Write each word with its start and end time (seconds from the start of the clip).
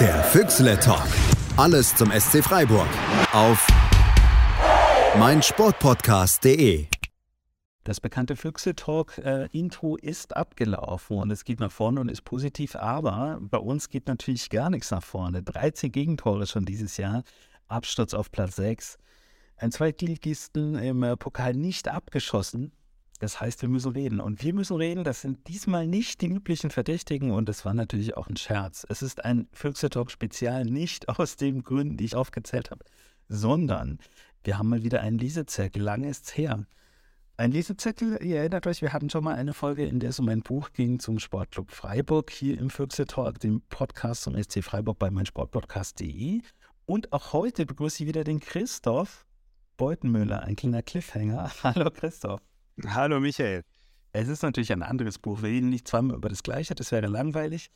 Der 0.00 0.24
Füchsle 0.24 0.76
Talk. 0.80 1.06
Alles 1.56 1.94
zum 1.94 2.10
SC 2.10 2.42
Freiburg. 2.42 2.88
Auf 3.32 3.64
meinsportpodcast.de. 5.16 6.86
Das 7.84 8.00
bekannte 8.00 8.34
Füchse 8.34 8.74
Talk 8.74 9.18
äh, 9.18 9.46
Intro 9.52 9.94
ist 9.94 10.36
abgelaufen 10.36 11.18
und 11.18 11.30
es 11.30 11.44
geht 11.44 11.60
nach 11.60 11.70
vorne 11.70 12.00
und 12.00 12.08
ist 12.08 12.22
positiv, 12.22 12.74
aber 12.74 13.38
bei 13.40 13.58
uns 13.58 13.88
geht 13.88 14.08
natürlich 14.08 14.50
gar 14.50 14.68
nichts 14.68 14.90
nach 14.90 15.04
vorne. 15.04 15.44
13 15.44 15.92
Gegentore 15.92 16.48
schon 16.48 16.64
dieses 16.64 16.96
Jahr, 16.96 17.22
Absturz 17.68 18.14
auf 18.14 18.32
Platz 18.32 18.56
6. 18.56 18.98
Ein 19.58 19.70
Zweitligisten 19.70 20.74
im 20.74 21.04
äh, 21.04 21.16
Pokal 21.16 21.54
nicht 21.54 21.86
abgeschossen. 21.86 22.72
Das 23.20 23.40
heißt, 23.40 23.62
wir 23.62 23.68
müssen 23.68 23.92
reden. 23.92 24.20
Und 24.20 24.42
wir 24.42 24.52
müssen 24.52 24.76
reden, 24.76 25.04
das 25.04 25.20
sind 25.20 25.46
diesmal 25.46 25.86
nicht 25.86 26.20
die 26.20 26.28
üblichen 26.28 26.70
Verdächtigen 26.70 27.30
und 27.30 27.48
es 27.48 27.64
war 27.64 27.74
natürlich 27.74 28.16
auch 28.16 28.28
ein 28.28 28.36
Scherz. 28.36 28.84
Es 28.88 29.02
ist 29.02 29.24
ein 29.24 29.48
Füchse 29.52 29.88
Talk 29.88 30.10
Spezial, 30.10 30.64
nicht 30.64 31.08
aus 31.18 31.36
den 31.36 31.62
Gründen, 31.62 31.96
die 31.96 32.04
ich 32.04 32.16
aufgezählt 32.16 32.70
habe, 32.70 32.84
sondern 33.28 33.98
wir 34.42 34.58
haben 34.58 34.68
mal 34.68 34.82
wieder 34.82 35.00
einen 35.00 35.18
Lesezettel. 35.18 35.82
Lange 35.82 36.08
ist's 36.08 36.36
her. 36.36 36.66
Ein 37.36 37.50
Lesezettel, 37.50 38.22
ihr 38.22 38.38
erinnert 38.38 38.66
euch, 38.68 38.80
wir 38.80 38.92
hatten 38.92 39.10
schon 39.10 39.24
mal 39.24 39.34
eine 39.34 39.54
Folge, 39.54 39.84
in 39.84 39.98
der 39.98 40.10
es 40.10 40.20
um 40.20 40.28
ein 40.28 40.42
Buch 40.42 40.72
ging 40.72 41.00
zum 41.00 41.18
Sportclub 41.18 41.72
Freiburg 41.72 42.30
hier 42.30 42.58
im 42.60 42.70
Füchse 42.70 43.06
Talk, 43.06 43.40
dem 43.40 43.60
Podcast 43.62 44.22
zum 44.22 44.40
SC 44.40 44.62
Freiburg 44.62 45.00
bei 45.00 45.10
meinsportpodcast.de. 45.10 46.42
Und 46.86 47.12
auch 47.12 47.32
heute 47.32 47.66
begrüße 47.66 48.02
ich 48.02 48.08
wieder 48.08 48.22
den 48.22 48.38
Christoph 48.38 49.26
Beutenmüller, 49.76 50.42
ein 50.42 50.54
kleiner 50.54 50.82
Cliffhanger. 50.82 51.50
Hallo 51.62 51.90
Christoph. 51.90 52.53
Hallo 52.82 53.20
Michael. 53.20 53.62
Es 54.12 54.26
ist 54.26 54.42
natürlich 54.42 54.72
ein 54.72 54.82
anderes 54.82 55.20
Buch. 55.20 55.42
Wir 55.42 55.50
reden 55.50 55.70
nicht 55.70 55.86
zweimal 55.86 56.16
über 56.16 56.28
das 56.28 56.42
Gleiche, 56.42 56.74
das 56.74 56.90
wäre 56.90 57.06
langweilig. 57.06 57.70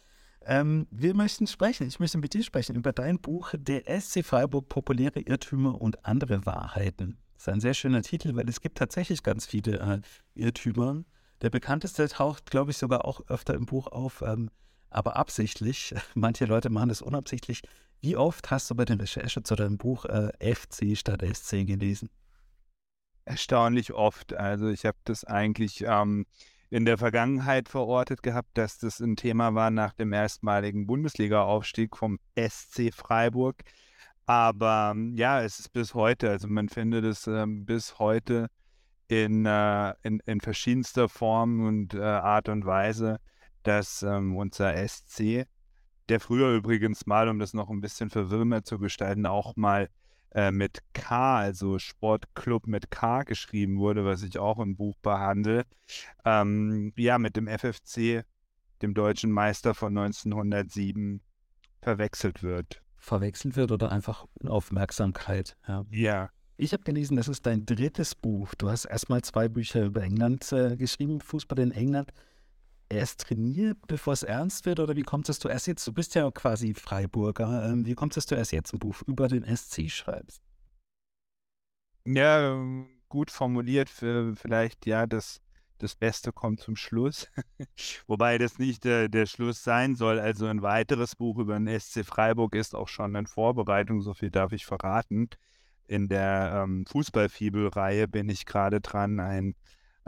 Ähm, 0.44 0.88
wir 0.90 1.14
möchten 1.14 1.46
sprechen, 1.46 1.86
ich 1.86 2.00
möchte 2.00 2.18
mit 2.18 2.34
dir 2.34 2.42
sprechen 2.42 2.74
über 2.74 2.92
dein 2.92 3.20
Buch 3.20 3.54
Der 3.56 3.84
SC 4.00 4.24
Freiburg, 4.24 4.68
populäre 4.68 5.20
Irrtümer 5.20 5.80
und 5.80 6.04
andere 6.04 6.44
Wahrheiten. 6.46 7.16
Das 7.34 7.44
ist 7.44 7.48
ein 7.48 7.60
sehr 7.60 7.74
schöner 7.74 8.02
Titel, 8.02 8.34
weil 8.34 8.48
es 8.48 8.60
gibt 8.60 8.78
tatsächlich 8.78 9.22
ganz 9.22 9.46
viele 9.46 9.78
äh, 9.78 10.00
Irrtümer. 10.34 11.04
Der 11.42 11.50
bekannteste 11.50 12.08
taucht, 12.08 12.50
glaube 12.50 12.72
ich, 12.72 12.76
sogar 12.76 13.04
auch 13.04 13.20
öfter 13.28 13.54
im 13.54 13.66
Buch 13.66 13.86
auf, 13.86 14.22
ähm, 14.22 14.50
aber 14.90 15.14
absichtlich. 15.14 15.94
Manche 16.14 16.46
Leute 16.46 16.70
machen 16.70 16.88
das 16.88 17.02
unabsichtlich. 17.02 17.62
Wie 18.00 18.16
oft 18.16 18.50
hast 18.50 18.68
du 18.68 18.74
bei 18.74 18.84
der 18.84 18.98
Recherche 18.98 19.44
zu 19.44 19.54
deinem 19.54 19.78
Buch 19.78 20.06
äh, 20.06 20.32
FC 20.54 20.96
statt 20.98 21.22
SC 21.22 21.64
gelesen? 21.64 22.10
Erstaunlich 23.28 23.92
oft. 23.92 24.32
Also 24.32 24.68
ich 24.68 24.86
habe 24.86 24.96
das 25.04 25.22
eigentlich 25.24 25.84
ähm, 25.86 26.24
in 26.70 26.86
der 26.86 26.96
Vergangenheit 26.96 27.68
verortet 27.68 28.22
gehabt, 28.22 28.56
dass 28.56 28.78
das 28.78 29.00
ein 29.00 29.16
Thema 29.16 29.54
war 29.54 29.70
nach 29.70 29.92
dem 29.92 30.14
erstmaligen 30.14 30.86
Bundesliga-Aufstieg 30.86 31.94
vom 31.94 32.18
SC 32.38 32.90
Freiburg. 32.90 33.64
Aber 34.24 34.92
ähm, 34.94 35.14
ja, 35.14 35.42
es 35.42 35.58
ist 35.58 35.74
bis 35.74 35.92
heute, 35.92 36.30
also 36.30 36.48
man 36.48 36.70
findet 36.70 37.04
es 37.04 37.26
ähm, 37.26 37.66
bis 37.66 37.98
heute 37.98 38.48
in, 39.08 39.44
äh, 39.44 39.92
in, 40.02 40.20
in, 40.24 40.40
verschiedenster 40.40 41.10
Form 41.10 41.66
und 41.66 41.92
äh, 41.92 42.00
Art 42.00 42.48
und 42.48 42.64
Weise, 42.64 43.20
dass 43.62 44.02
ähm, 44.02 44.38
unser 44.38 44.74
SC, 44.88 45.44
der 46.08 46.20
früher 46.20 46.54
übrigens 46.54 47.04
mal, 47.04 47.28
um 47.28 47.38
das 47.38 47.52
noch 47.52 47.68
ein 47.68 47.82
bisschen 47.82 48.08
verwirrender 48.08 48.64
zu 48.64 48.78
gestalten, 48.78 49.26
auch 49.26 49.54
mal 49.56 49.90
äh, 50.32 50.50
mit 50.50 50.80
K, 50.92 51.38
also 51.38 51.78
Sportclub 51.78 52.66
mit 52.66 52.90
K 52.90 53.22
geschrieben 53.22 53.78
wurde, 53.78 54.04
was 54.04 54.22
ich 54.22 54.38
auch 54.38 54.58
im 54.58 54.76
Buch 54.76 54.96
behandle. 55.02 55.64
Ähm, 56.24 56.92
ja, 56.96 57.18
mit 57.18 57.36
dem 57.36 57.46
FFC, 57.48 58.24
dem 58.82 58.94
deutschen 58.94 59.30
Meister 59.30 59.74
von 59.74 59.96
1907, 59.96 61.20
verwechselt 61.80 62.42
wird. 62.42 62.82
Verwechselt 62.96 63.56
wird 63.56 63.72
oder 63.72 63.90
einfach 63.92 64.26
Aufmerksamkeit. 64.44 65.56
Ja. 65.66 65.84
ja. 65.90 66.30
Ich 66.56 66.72
habe 66.72 66.82
gelesen, 66.82 67.16
das 67.16 67.28
ist 67.28 67.46
dein 67.46 67.64
drittes 67.64 68.14
Buch. 68.16 68.54
Du 68.56 68.68
hast 68.68 68.84
erstmal 68.84 69.22
zwei 69.22 69.48
Bücher 69.48 69.84
über 69.84 70.02
England 70.02 70.50
äh, 70.52 70.76
geschrieben, 70.76 71.20
Fußball 71.20 71.60
in 71.60 71.70
England 71.70 72.12
erst 72.88 73.20
trainiert, 73.20 73.78
bevor 73.86 74.12
es 74.12 74.22
ernst 74.22 74.66
wird? 74.66 74.80
Oder 74.80 74.96
wie 74.96 75.02
kommt 75.02 75.28
es, 75.28 75.38
du 75.38 75.48
erst 75.48 75.66
jetzt, 75.66 75.86
du 75.86 75.92
bist 75.92 76.14
ja 76.14 76.30
quasi 76.30 76.74
Freiburger, 76.74 77.70
ähm, 77.70 77.86
wie 77.86 77.94
kommt 77.94 78.16
es, 78.16 78.26
du 78.26 78.34
erst 78.34 78.52
jetzt 78.52 78.72
ein 78.72 78.78
Buch 78.78 79.02
über 79.06 79.28
den 79.28 79.44
SC 79.44 79.90
schreibst? 79.90 80.42
Ja, 82.06 82.52
ähm, 82.52 82.88
gut 83.08 83.30
formuliert, 83.30 83.90
für 83.90 84.34
vielleicht, 84.36 84.86
ja, 84.86 85.06
das, 85.06 85.40
das 85.78 85.94
Beste 85.94 86.32
kommt 86.32 86.60
zum 86.60 86.76
Schluss. 86.76 87.28
Wobei 88.06 88.38
das 88.38 88.58
nicht 88.58 88.86
äh, 88.86 89.08
der 89.08 89.26
Schluss 89.26 89.62
sein 89.62 89.94
soll. 89.94 90.18
Also 90.18 90.46
ein 90.46 90.62
weiteres 90.62 91.16
Buch 91.16 91.38
über 91.38 91.58
den 91.58 91.68
SC 91.78 92.04
Freiburg 92.04 92.54
ist 92.54 92.74
auch 92.74 92.88
schon 92.88 93.14
in 93.14 93.26
Vorbereitung, 93.26 94.00
so 94.00 94.14
viel 94.14 94.30
darf 94.30 94.52
ich 94.52 94.66
verraten. 94.66 95.28
In 95.86 96.08
der 96.08 96.64
ähm, 96.64 96.84
Fußballfibel-Reihe 96.86 98.08
bin 98.08 98.28
ich 98.28 98.44
gerade 98.44 98.80
dran, 98.80 99.20
ein 99.20 99.54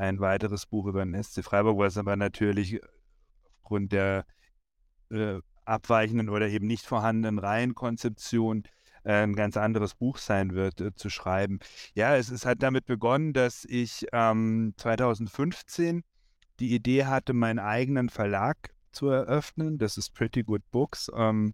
ein 0.00 0.18
weiteres 0.18 0.66
Buch 0.66 0.86
über 0.86 1.04
den 1.04 1.22
SC 1.22 1.44
Freiburg, 1.44 1.78
was 1.78 1.98
aber 1.98 2.16
natürlich 2.16 2.80
aufgrund 3.58 3.92
der 3.92 4.24
äh, 5.10 5.40
abweichenden 5.64 6.30
oder 6.30 6.48
eben 6.48 6.66
nicht 6.66 6.86
vorhandenen 6.86 7.38
Reihenkonzeption 7.38 8.64
äh, 9.04 9.22
ein 9.22 9.36
ganz 9.36 9.56
anderes 9.56 9.94
Buch 9.94 10.18
sein 10.18 10.54
wird, 10.54 10.80
äh, 10.80 10.94
zu 10.94 11.10
schreiben. 11.10 11.60
Ja, 11.94 12.16
es, 12.16 12.30
es, 12.30 12.46
hat 12.46 12.62
damit 12.62 12.86
begonnen, 12.86 13.34
dass 13.34 13.64
ich 13.64 14.06
ähm, 14.12 14.72
2015 14.78 16.02
die 16.60 16.74
Idee 16.74 17.04
hatte, 17.04 17.34
meinen 17.34 17.58
eigenen 17.58 18.08
Verlag 18.08 18.56
zu 18.92 19.08
eröffnen. 19.08 19.78
Das 19.78 19.98
ist 19.98 20.14
Pretty 20.14 20.42
Good 20.42 20.62
Books. 20.70 21.10
Ähm, 21.14 21.52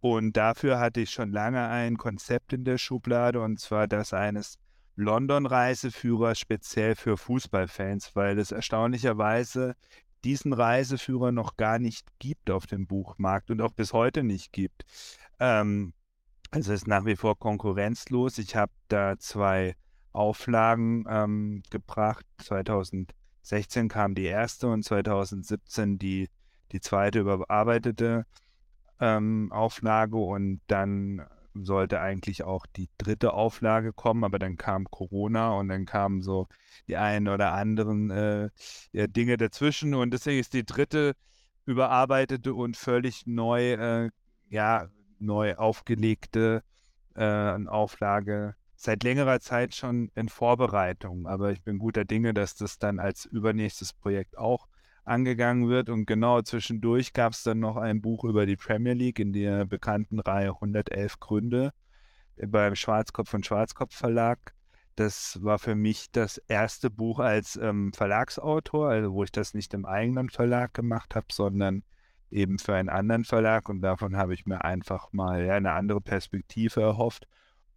und 0.00 0.36
dafür 0.36 0.78
hatte 0.80 1.00
ich 1.00 1.10
schon 1.10 1.32
lange 1.32 1.66
ein 1.66 1.96
Konzept 1.96 2.52
in 2.52 2.64
der 2.64 2.76
Schublade, 2.76 3.40
und 3.40 3.58
zwar 3.58 3.86
das 3.88 4.12
eines 4.12 4.58
London-Reiseführer 4.96 6.34
speziell 6.34 6.94
für 6.94 7.16
Fußballfans, 7.16 8.14
weil 8.14 8.38
es 8.38 8.52
erstaunlicherweise 8.52 9.74
diesen 10.24 10.52
Reiseführer 10.52 11.32
noch 11.32 11.56
gar 11.56 11.78
nicht 11.78 12.06
gibt 12.18 12.50
auf 12.50 12.66
dem 12.66 12.86
Buchmarkt 12.86 13.50
und 13.50 13.60
auch 13.60 13.72
bis 13.72 13.92
heute 13.92 14.22
nicht 14.22 14.52
gibt. 14.52 14.84
Ähm, 15.38 15.92
also 16.50 16.72
es 16.72 16.82
ist 16.82 16.88
nach 16.88 17.04
wie 17.04 17.16
vor 17.16 17.38
konkurrenzlos. 17.38 18.38
Ich 18.38 18.56
habe 18.56 18.72
da 18.88 19.18
zwei 19.18 19.74
Auflagen 20.12 21.04
ähm, 21.08 21.62
gebracht. 21.70 22.24
2016 22.38 23.88
kam 23.88 24.14
die 24.14 24.24
erste 24.24 24.68
und 24.68 24.84
2017 24.84 25.98
die, 25.98 26.30
die 26.72 26.80
zweite 26.80 27.20
überarbeitete 27.20 28.24
ähm, 29.00 29.50
Auflage 29.52 30.16
und 30.16 30.60
dann 30.68 31.26
sollte 31.54 32.00
eigentlich 32.00 32.42
auch 32.42 32.66
die 32.66 32.88
dritte 32.98 33.32
Auflage 33.32 33.92
kommen, 33.92 34.24
aber 34.24 34.38
dann 34.38 34.56
kam 34.56 34.90
Corona 34.90 35.52
und 35.52 35.68
dann 35.68 35.86
kamen 35.86 36.22
so 36.22 36.48
die 36.88 36.96
einen 36.96 37.28
oder 37.28 37.52
anderen 37.52 38.10
äh, 38.10 38.50
ja, 38.92 39.06
Dinge 39.06 39.36
dazwischen 39.36 39.94
und 39.94 40.12
deswegen 40.12 40.40
ist 40.40 40.52
die 40.52 40.64
dritte 40.64 41.14
überarbeitete 41.66 42.54
und 42.54 42.76
völlig 42.76 43.26
neu, 43.26 43.72
äh, 43.72 44.10
ja, 44.48 44.88
neu 45.18 45.54
aufgelegte 45.56 46.62
äh, 47.14 47.66
Auflage 47.66 48.56
seit 48.76 49.02
längerer 49.02 49.40
Zeit 49.40 49.74
schon 49.74 50.10
in 50.14 50.28
Vorbereitung. 50.28 51.26
Aber 51.26 51.52
ich 51.52 51.62
bin 51.62 51.78
guter 51.78 52.04
Dinge, 52.04 52.34
dass 52.34 52.54
das 52.54 52.78
dann 52.78 52.98
als 52.98 53.24
übernächstes 53.24 53.92
Projekt 53.92 54.36
auch 54.36 54.68
angegangen 55.04 55.68
wird. 55.68 55.88
Und 55.88 56.06
genau 56.06 56.42
zwischendurch 56.42 57.12
gab 57.12 57.32
es 57.32 57.42
dann 57.42 57.60
noch 57.60 57.76
ein 57.76 58.00
Buch 58.00 58.24
über 58.24 58.46
die 58.46 58.56
Premier 58.56 58.94
League 58.94 59.18
in 59.18 59.32
der 59.32 59.64
bekannten 59.64 60.20
Reihe 60.20 60.50
111 60.50 61.20
Gründe 61.20 61.72
beim 62.36 62.74
Schwarzkopf 62.74 63.32
und 63.34 63.46
Schwarzkopf 63.46 63.94
Verlag. 63.94 64.54
Das 64.96 65.42
war 65.42 65.58
für 65.58 65.74
mich 65.74 66.10
das 66.12 66.38
erste 66.48 66.88
Buch 66.90 67.18
als 67.18 67.56
ähm, 67.56 67.92
Verlagsautor, 67.92 68.90
also 68.90 69.12
wo 69.12 69.24
ich 69.24 69.32
das 69.32 69.54
nicht 69.54 69.74
im 69.74 69.86
eigenen 69.86 70.30
Verlag 70.30 70.72
gemacht 70.72 71.14
habe, 71.16 71.26
sondern 71.32 71.82
eben 72.30 72.58
für 72.58 72.74
einen 72.74 72.88
anderen 72.88 73.24
Verlag. 73.24 73.68
Und 73.68 73.80
davon 73.80 74.16
habe 74.16 74.34
ich 74.34 74.46
mir 74.46 74.64
einfach 74.64 75.12
mal 75.12 75.44
ja, 75.44 75.54
eine 75.54 75.72
andere 75.72 76.00
Perspektive 76.00 76.80
erhofft 76.80 77.26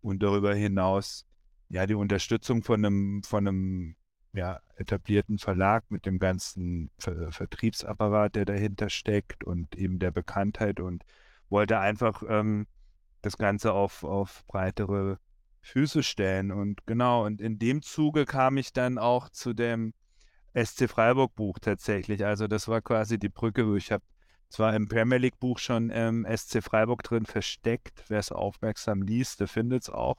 und 0.01 0.21
darüber 0.21 0.53
hinaus 0.53 1.25
ja 1.69 1.85
die 1.85 1.95
Unterstützung 1.95 2.63
von 2.63 2.85
einem, 2.85 3.23
von 3.23 3.47
einem 3.47 3.95
ja, 4.37 4.61
etablierten 4.75 5.39
Verlag 5.39 5.83
mit 5.89 6.05
dem 6.05 6.19
ganzen 6.19 6.91
Ver 6.99 7.31
Vertriebsapparat, 7.31 8.35
der 8.35 8.45
dahinter 8.45 8.89
steckt 8.89 9.43
und 9.43 9.75
eben 9.75 9.99
der 9.99 10.11
Bekanntheit 10.11 10.79
und 10.79 11.03
wollte 11.49 11.79
einfach 11.79 12.23
ähm, 12.29 12.67
das 13.21 13.37
Ganze 13.37 13.73
auf, 13.73 14.03
auf 14.03 14.45
breitere 14.47 15.17
Füße 15.61 16.03
stellen. 16.03 16.51
Und 16.51 16.85
genau, 16.85 17.25
und 17.25 17.41
in 17.41 17.57
dem 17.57 17.81
Zuge 17.81 18.25
kam 18.25 18.57
ich 18.57 18.73
dann 18.73 18.97
auch 18.97 19.29
zu 19.29 19.53
dem 19.53 19.93
SC 20.53 20.87
Freiburg 20.87 21.35
Buch 21.35 21.57
tatsächlich. 21.59 22.23
Also 22.23 22.47
das 22.47 22.67
war 22.67 22.81
quasi 22.81 23.17
die 23.17 23.29
Brücke, 23.29 23.67
wo 23.67 23.75
ich 23.75 23.91
habe 23.91 24.03
zwar 24.49 24.75
im 24.75 24.87
Premier 24.87 25.17
League 25.17 25.39
Buch 25.39 25.57
schon 25.57 25.89
ähm, 25.91 26.25
SC 26.29 26.63
Freiburg 26.63 27.03
drin 27.03 27.25
versteckt. 27.25 28.03
Wer 28.07 28.19
es 28.19 28.31
aufmerksam 28.31 29.01
liest, 29.01 29.39
der 29.39 29.47
findet 29.47 29.83
es 29.83 29.89
auch. 29.89 30.17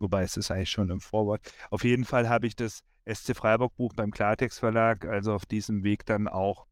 Wobei 0.00 0.22
es 0.22 0.36
ist 0.36 0.50
eigentlich 0.50 0.70
schon 0.70 0.90
im 0.90 1.00
Vorwort. 1.00 1.40
Auf 1.70 1.84
jeden 1.84 2.04
Fall 2.04 2.28
habe 2.28 2.46
ich 2.46 2.56
das 2.56 2.82
SC 3.12 3.34
Freiburg 3.34 3.76
Buch 3.76 3.92
beim 3.94 4.10
Klartext 4.10 4.58
Verlag, 4.58 5.06
also 5.06 5.32
auf 5.32 5.46
diesem 5.46 5.82
Weg 5.82 6.04
dann 6.06 6.28
auch 6.28 6.66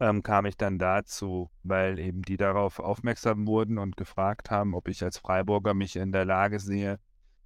ähm, 0.00 0.22
kam 0.22 0.46
ich 0.46 0.56
dann 0.56 0.78
dazu, 0.78 1.50
weil 1.62 1.98
eben 1.98 2.22
die 2.22 2.36
darauf 2.36 2.78
aufmerksam 2.78 3.46
wurden 3.46 3.78
und 3.78 3.96
gefragt 3.96 4.50
haben, 4.50 4.74
ob 4.74 4.88
ich 4.88 5.02
als 5.02 5.18
Freiburger 5.18 5.74
mich 5.74 5.96
in 5.96 6.12
der 6.12 6.24
Lage 6.24 6.58
sehe, 6.58 6.98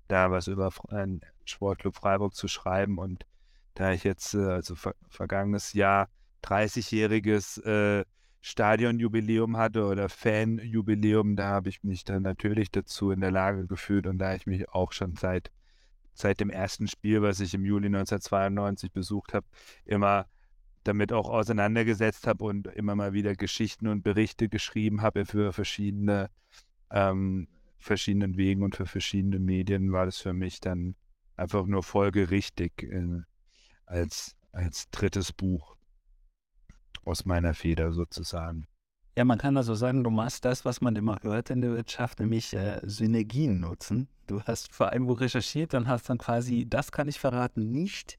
da 0.08 0.30
was 0.30 0.46
über 0.46 0.72
einen 0.88 1.20
Sportclub 1.44 1.96
Freiburg 1.96 2.34
zu 2.34 2.48
schreiben. 2.48 2.98
Und 2.98 3.26
da 3.74 3.92
ich 3.92 4.04
jetzt, 4.04 4.34
äh, 4.34 4.38
also 4.38 4.74
ver 4.74 4.94
vergangenes 5.08 5.72
Jahr, 5.72 6.08
30-jähriges 6.44 7.62
äh, 7.64 8.04
Stadionjubiläum 8.40 9.56
hatte 9.56 9.84
oder 9.86 10.08
Fanjubiläum, 10.08 11.36
da 11.36 11.48
habe 11.48 11.68
ich 11.68 11.82
mich 11.82 12.04
dann 12.04 12.22
natürlich 12.22 12.70
dazu 12.70 13.10
in 13.10 13.20
der 13.20 13.32
Lage 13.32 13.66
gefühlt 13.66 14.06
und 14.06 14.18
da 14.18 14.34
ich 14.34 14.46
mich 14.46 14.68
auch 14.70 14.92
schon 14.92 15.16
seit, 15.16 15.50
seit 16.18 16.40
dem 16.40 16.50
ersten 16.50 16.88
Spiel, 16.88 17.22
was 17.22 17.40
ich 17.40 17.54
im 17.54 17.64
Juli 17.64 17.86
1992 17.86 18.92
besucht 18.92 19.34
habe, 19.34 19.46
immer 19.84 20.26
damit 20.84 21.12
auch 21.12 21.28
auseinandergesetzt 21.28 22.26
habe 22.26 22.44
und 22.44 22.68
immer 22.68 22.94
mal 22.94 23.12
wieder 23.12 23.34
Geschichten 23.34 23.88
und 23.88 24.02
Berichte 24.02 24.48
geschrieben 24.48 25.02
habe 25.02 25.26
für 25.26 25.52
verschiedene 25.52 26.30
ähm, 26.90 27.48
verschiedenen 27.78 28.36
Wegen 28.36 28.62
und 28.62 28.76
für 28.76 28.86
verschiedene 28.86 29.38
Medien, 29.38 29.92
war 29.92 30.06
das 30.06 30.18
für 30.18 30.32
mich 30.32 30.60
dann 30.60 30.96
einfach 31.36 31.66
nur 31.66 31.82
folgerichtig 31.82 32.82
äh, 32.82 33.22
als, 33.84 34.36
als 34.52 34.90
drittes 34.90 35.32
Buch 35.32 35.76
aus 37.04 37.24
meiner 37.24 37.54
Feder 37.54 37.92
sozusagen. 37.92 38.66
Ja, 39.16 39.24
man 39.24 39.38
kann 39.38 39.56
also 39.56 39.74
sagen, 39.74 40.04
du 40.04 40.10
machst 40.10 40.44
das, 40.44 40.66
was 40.66 40.82
man 40.82 40.94
immer 40.94 41.16
hört 41.22 41.48
in 41.48 41.62
der 41.62 41.70
Wirtschaft, 41.70 42.20
nämlich 42.20 42.52
äh, 42.52 42.82
Synergien 42.84 43.60
nutzen. 43.60 44.08
Du 44.26 44.42
hast 44.42 44.74
vor 44.74 44.90
einem 44.90 45.06
Buch 45.06 45.20
recherchiert 45.20 45.72
und 45.72 45.88
hast 45.88 46.10
dann 46.10 46.18
quasi, 46.18 46.66
das 46.68 46.92
kann 46.92 47.08
ich 47.08 47.18
verraten, 47.18 47.70
nicht 47.72 48.18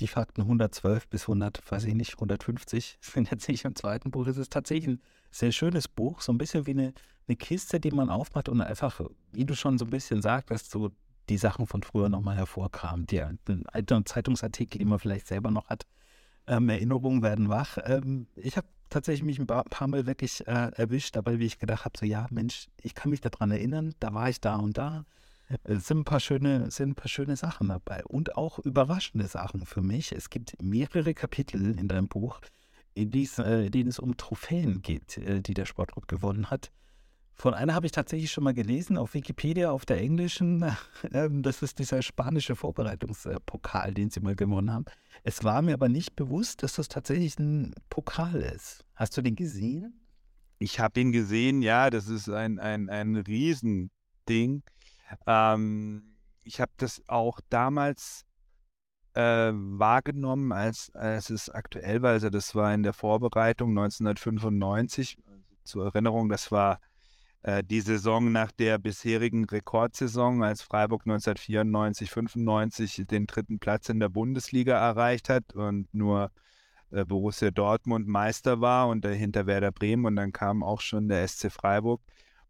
die 0.00 0.06
Fakten 0.06 0.40
112 0.40 1.08
bis 1.08 1.24
100, 1.24 1.60
weiß 1.70 1.84
ich 1.84 1.94
nicht, 1.94 2.14
150 2.14 2.98
sind 3.02 3.30
jetzt 3.30 3.48
nicht 3.48 3.66
im 3.66 3.76
zweiten 3.76 4.10
Buch. 4.10 4.26
Es 4.28 4.38
ist 4.38 4.50
tatsächlich 4.50 4.88
ein 4.88 5.02
sehr 5.30 5.52
schönes 5.52 5.88
Buch, 5.88 6.22
so 6.22 6.32
ein 6.32 6.38
bisschen 6.38 6.66
wie 6.66 6.70
eine, 6.70 6.94
eine 7.28 7.36
Kiste, 7.36 7.78
die 7.78 7.90
man 7.90 8.08
aufmacht 8.08 8.48
und 8.48 8.62
einfach, 8.62 8.98
wie 9.32 9.44
du 9.44 9.54
schon 9.54 9.76
so 9.76 9.84
ein 9.84 9.90
bisschen 9.90 10.22
sagtest, 10.22 10.70
so 10.70 10.90
die 11.28 11.36
Sachen 11.36 11.66
von 11.66 11.82
früher 11.82 12.08
nochmal 12.08 12.36
hervorkramt. 12.36 13.10
Die 13.10 13.20
alten 13.20 14.06
Zeitungsartikel, 14.06 14.78
die 14.78 14.86
man 14.86 14.98
vielleicht 14.98 15.26
selber 15.26 15.50
noch 15.50 15.68
hat. 15.68 15.84
Ähm, 16.46 16.70
Erinnerungen 16.70 17.22
werden 17.22 17.50
wach. 17.50 17.76
Ähm, 17.84 18.26
ich 18.36 18.56
habe 18.56 18.66
tatsächlich 18.90 19.24
mich 19.24 19.38
ein 19.38 19.46
paar, 19.46 19.64
Mal 19.88 20.06
wirklich 20.06 20.46
äh, 20.46 20.70
erwischt, 20.76 21.16
dabei, 21.16 21.38
wie 21.38 21.46
ich 21.46 21.58
gedacht 21.58 21.84
habe, 21.84 21.98
so 21.98 22.04
ja, 22.04 22.26
Mensch, 22.30 22.68
ich 22.82 22.94
kann 22.94 23.10
mich 23.10 23.20
daran 23.20 23.50
erinnern, 23.50 23.94
da 24.00 24.12
war 24.12 24.28
ich 24.28 24.40
da 24.40 24.56
und 24.56 24.76
da. 24.76 25.04
Es 25.64 25.88
sind 25.88 26.00
ein 26.00 26.04
paar 26.04 26.20
schöne, 26.20 26.70
sind 26.70 26.90
ein 26.90 26.94
paar 26.94 27.08
schöne 27.08 27.34
Sachen 27.36 27.68
dabei 27.68 28.04
und 28.04 28.36
auch 28.36 28.58
überraschende 28.60 29.26
Sachen 29.26 29.66
für 29.66 29.82
mich. 29.82 30.12
Es 30.12 30.30
gibt 30.30 30.60
mehrere 30.62 31.12
Kapitel 31.14 31.76
in 31.78 31.88
deinem 31.88 32.06
Buch, 32.06 32.40
in, 32.94 33.10
dies, 33.10 33.38
äh, 33.38 33.68
denen 33.70 33.88
es 33.88 33.98
um 33.98 34.16
Trophäen 34.16 34.82
geht, 34.82 35.18
äh, 35.18 35.40
die 35.40 35.54
der 35.54 35.64
Sportclub 35.64 36.06
gewonnen 36.06 36.50
hat. 36.50 36.70
Von 37.40 37.54
einer 37.54 37.74
habe 37.74 37.86
ich 37.86 37.92
tatsächlich 37.92 38.30
schon 38.30 38.44
mal 38.44 38.52
gelesen 38.52 38.98
auf 38.98 39.14
Wikipedia, 39.14 39.70
auf 39.70 39.86
der 39.86 39.98
englischen. 39.98 40.62
Ähm, 41.12 41.42
das 41.42 41.62
ist 41.62 41.78
dieser 41.78 42.02
spanische 42.02 42.54
Vorbereitungspokal, 42.54 43.94
den 43.94 44.10
sie 44.10 44.20
mal 44.20 44.36
gewonnen 44.36 44.70
haben. 44.70 44.84
Es 45.24 45.42
war 45.42 45.62
mir 45.62 45.72
aber 45.72 45.88
nicht 45.88 46.14
bewusst, 46.14 46.62
dass 46.62 46.74
das 46.74 46.88
tatsächlich 46.88 47.38
ein 47.38 47.74
Pokal 47.88 48.42
ist. 48.42 48.84
Hast 48.94 49.16
du 49.16 49.22
den 49.22 49.34
gesehen? 49.34 49.98
Ich 50.58 50.78
habe 50.78 51.00
ihn 51.00 51.12
gesehen, 51.12 51.62
ja. 51.62 51.88
Das 51.88 52.08
ist 52.08 52.28
ein, 52.28 52.58
ein, 52.58 52.90
ein 52.90 53.16
Riesending. 53.16 54.62
Ähm, 55.26 56.02
ich 56.42 56.60
habe 56.60 56.72
das 56.76 57.02
auch 57.06 57.40
damals 57.48 58.26
äh, 59.14 59.50
wahrgenommen, 59.54 60.52
als, 60.52 60.94
als 60.94 61.30
es 61.30 61.48
aktuell 61.48 62.02
war. 62.02 62.10
Also 62.10 62.28
das 62.28 62.54
war 62.54 62.74
in 62.74 62.82
der 62.82 62.92
Vorbereitung 62.92 63.70
1995. 63.70 65.16
Also 65.26 65.40
zur 65.64 65.84
Erinnerung, 65.86 66.28
das 66.28 66.52
war 66.52 66.78
die 67.42 67.80
Saison 67.80 68.32
nach 68.32 68.52
der 68.52 68.78
bisherigen 68.78 69.46
Rekordsaison, 69.46 70.42
als 70.42 70.60
Freiburg 70.60 71.02
1994, 71.06 72.10
95 72.10 73.04
den 73.10 73.26
dritten 73.26 73.58
Platz 73.58 73.88
in 73.88 73.98
der 73.98 74.10
Bundesliga 74.10 74.76
erreicht 74.76 75.30
hat 75.30 75.54
und 75.54 75.88
nur 75.94 76.30
äh, 76.90 77.04
Borussia 77.04 77.50
Dortmund 77.50 78.08
Meister 78.08 78.60
war 78.60 78.88
und 78.88 79.04
dahinter 79.04 79.46
Werder 79.46 79.72
Bremen 79.72 80.06
und 80.06 80.16
dann 80.16 80.32
kam 80.32 80.62
auch 80.62 80.80
schon 80.80 81.08
der 81.08 81.26
SC 81.26 81.50
Freiburg. 81.50 82.00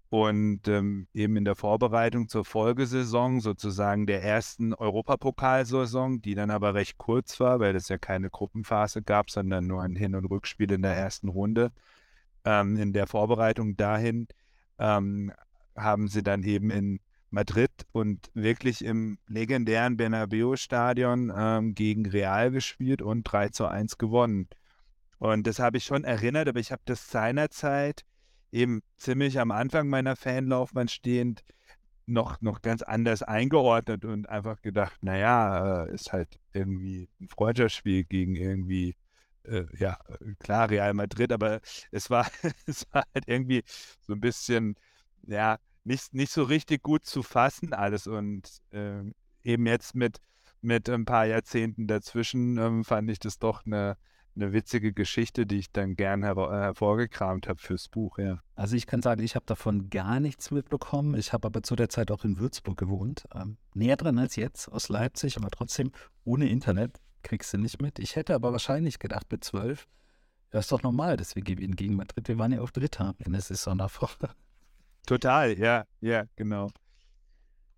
Und 0.08 0.66
ähm, 0.66 1.06
eben 1.14 1.36
in 1.36 1.44
der 1.44 1.54
Vorbereitung 1.54 2.28
zur 2.28 2.44
Folgesaison, 2.44 3.40
sozusagen 3.40 4.06
der 4.06 4.24
ersten 4.24 4.74
Europapokalsaison, 4.74 6.20
die 6.20 6.34
dann 6.34 6.50
aber 6.50 6.74
recht 6.74 6.98
kurz 6.98 7.38
war, 7.38 7.60
weil 7.60 7.76
es 7.76 7.88
ja 7.88 7.96
keine 7.96 8.28
Gruppenphase 8.28 9.02
gab, 9.02 9.30
sondern 9.30 9.68
nur 9.68 9.82
ein 9.82 9.94
Hin- 9.94 10.16
und 10.16 10.24
Rückspiel 10.24 10.72
in 10.72 10.82
der 10.82 10.96
ersten 10.96 11.28
Runde. 11.28 11.70
Ähm, 12.44 12.76
in 12.76 12.92
der 12.92 13.06
Vorbereitung 13.06 13.76
dahin 13.76 14.26
ähm, 14.80 15.32
haben 15.76 16.08
sie 16.08 16.22
dann 16.22 16.42
eben 16.42 16.70
in 16.70 17.00
Madrid 17.30 17.70
und 17.92 18.28
wirklich 18.34 18.84
im 18.84 19.18
legendären 19.28 19.96
Bernabeu-Stadion 19.96 21.32
ähm, 21.36 21.74
gegen 21.74 22.06
Real 22.06 22.50
gespielt 22.50 23.02
und 23.02 23.22
3 23.22 23.50
zu 23.50 23.66
1 23.66 23.98
gewonnen. 23.98 24.48
Und 25.18 25.46
das 25.46 25.60
habe 25.60 25.76
ich 25.76 25.84
schon 25.84 26.02
erinnert, 26.02 26.48
aber 26.48 26.58
ich 26.58 26.72
habe 26.72 26.82
das 26.86 27.10
seinerzeit 27.10 28.04
eben 28.50 28.82
ziemlich 28.96 29.38
am 29.38 29.52
Anfang 29.52 29.88
meiner 29.88 30.16
Fanlaufbahn 30.16 30.88
stehend 30.88 31.44
noch, 32.06 32.40
noch 32.40 32.62
ganz 32.62 32.82
anders 32.82 33.22
eingeordnet 33.22 34.04
und 34.04 34.28
einfach 34.28 34.60
gedacht, 34.62 35.02
naja, 35.02 35.84
äh, 35.84 35.94
ist 35.94 36.12
halt 36.12 36.40
irgendwie 36.52 37.08
ein 37.20 37.28
Freundschaftsspiel 37.28 38.04
gegen 38.04 38.34
irgendwie, 38.34 38.96
äh, 39.44 39.64
ja, 39.78 39.98
klar, 40.38 40.70
Real 40.70 40.94
Madrid, 40.94 41.32
aber 41.32 41.60
es 41.90 42.10
war, 42.10 42.26
es 42.66 42.86
war 42.92 43.04
halt 43.14 43.24
irgendwie 43.26 43.62
so 44.00 44.12
ein 44.12 44.20
bisschen, 44.20 44.76
ja, 45.26 45.58
nicht, 45.84 46.14
nicht 46.14 46.32
so 46.32 46.42
richtig 46.42 46.82
gut 46.82 47.04
zu 47.04 47.22
fassen 47.22 47.72
alles 47.72 48.06
und 48.06 48.48
äh, 48.70 49.02
eben 49.42 49.66
jetzt 49.66 49.94
mit, 49.94 50.18
mit 50.60 50.88
ein 50.88 51.04
paar 51.04 51.26
Jahrzehnten 51.26 51.86
dazwischen 51.86 52.58
ähm, 52.58 52.84
fand 52.84 53.10
ich 53.10 53.18
das 53.18 53.38
doch 53.38 53.64
eine, 53.64 53.96
eine 54.36 54.52
witzige 54.52 54.92
Geschichte, 54.92 55.46
die 55.46 55.58
ich 55.58 55.72
dann 55.72 55.96
gern 55.96 56.22
her 56.22 56.36
äh, 56.36 56.50
hervorgekramt 56.50 57.48
habe 57.48 57.58
fürs 57.58 57.88
Buch, 57.88 58.18
ja. 58.18 58.40
Also 58.54 58.76
ich 58.76 58.86
kann 58.86 59.02
sagen, 59.02 59.22
ich 59.22 59.34
habe 59.34 59.46
davon 59.46 59.88
gar 59.90 60.20
nichts 60.20 60.50
mitbekommen. 60.50 61.14
Ich 61.14 61.32
habe 61.32 61.46
aber 61.46 61.62
zu 61.62 61.76
der 61.76 61.88
Zeit 61.88 62.10
auch 62.10 62.24
in 62.24 62.38
Würzburg 62.38 62.78
gewohnt. 62.78 63.24
Ähm, 63.34 63.56
näher 63.74 63.96
dran 63.96 64.18
als 64.18 64.36
jetzt 64.36 64.68
aus 64.68 64.88
Leipzig, 64.88 65.36
aber 65.36 65.50
trotzdem 65.50 65.92
ohne 66.24 66.48
Internet 66.48 67.00
kriegst 67.22 67.52
du 67.52 67.58
nicht 67.58 67.80
mit. 67.80 67.98
Ich 67.98 68.16
hätte 68.16 68.34
aber 68.34 68.52
wahrscheinlich 68.52 68.98
gedacht, 68.98 69.26
mit 69.30 69.44
zwölf, 69.44 69.86
ja, 70.52 70.58
ist 70.58 70.72
doch 70.72 70.82
normal, 70.82 71.16
dass 71.16 71.36
wir 71.36 71.42
gewinnen 71.42 71.76
gegen 71.76 71.94
Madrid. 71.94 72.26
Wir 72.28 72.38
waren 72.38 72.52
ja 72.52 72.60
auf 72.60 72.72
Dritter 72.72 73.14
in 73.18 73.32
der 73.32 73.40
Saison 73.40 73.78
davor. 73.78 74.10
Total, 75.06 75.58
ja, 75.58 75.84
ja, 76.00 76.24
genau. 76.36 76.70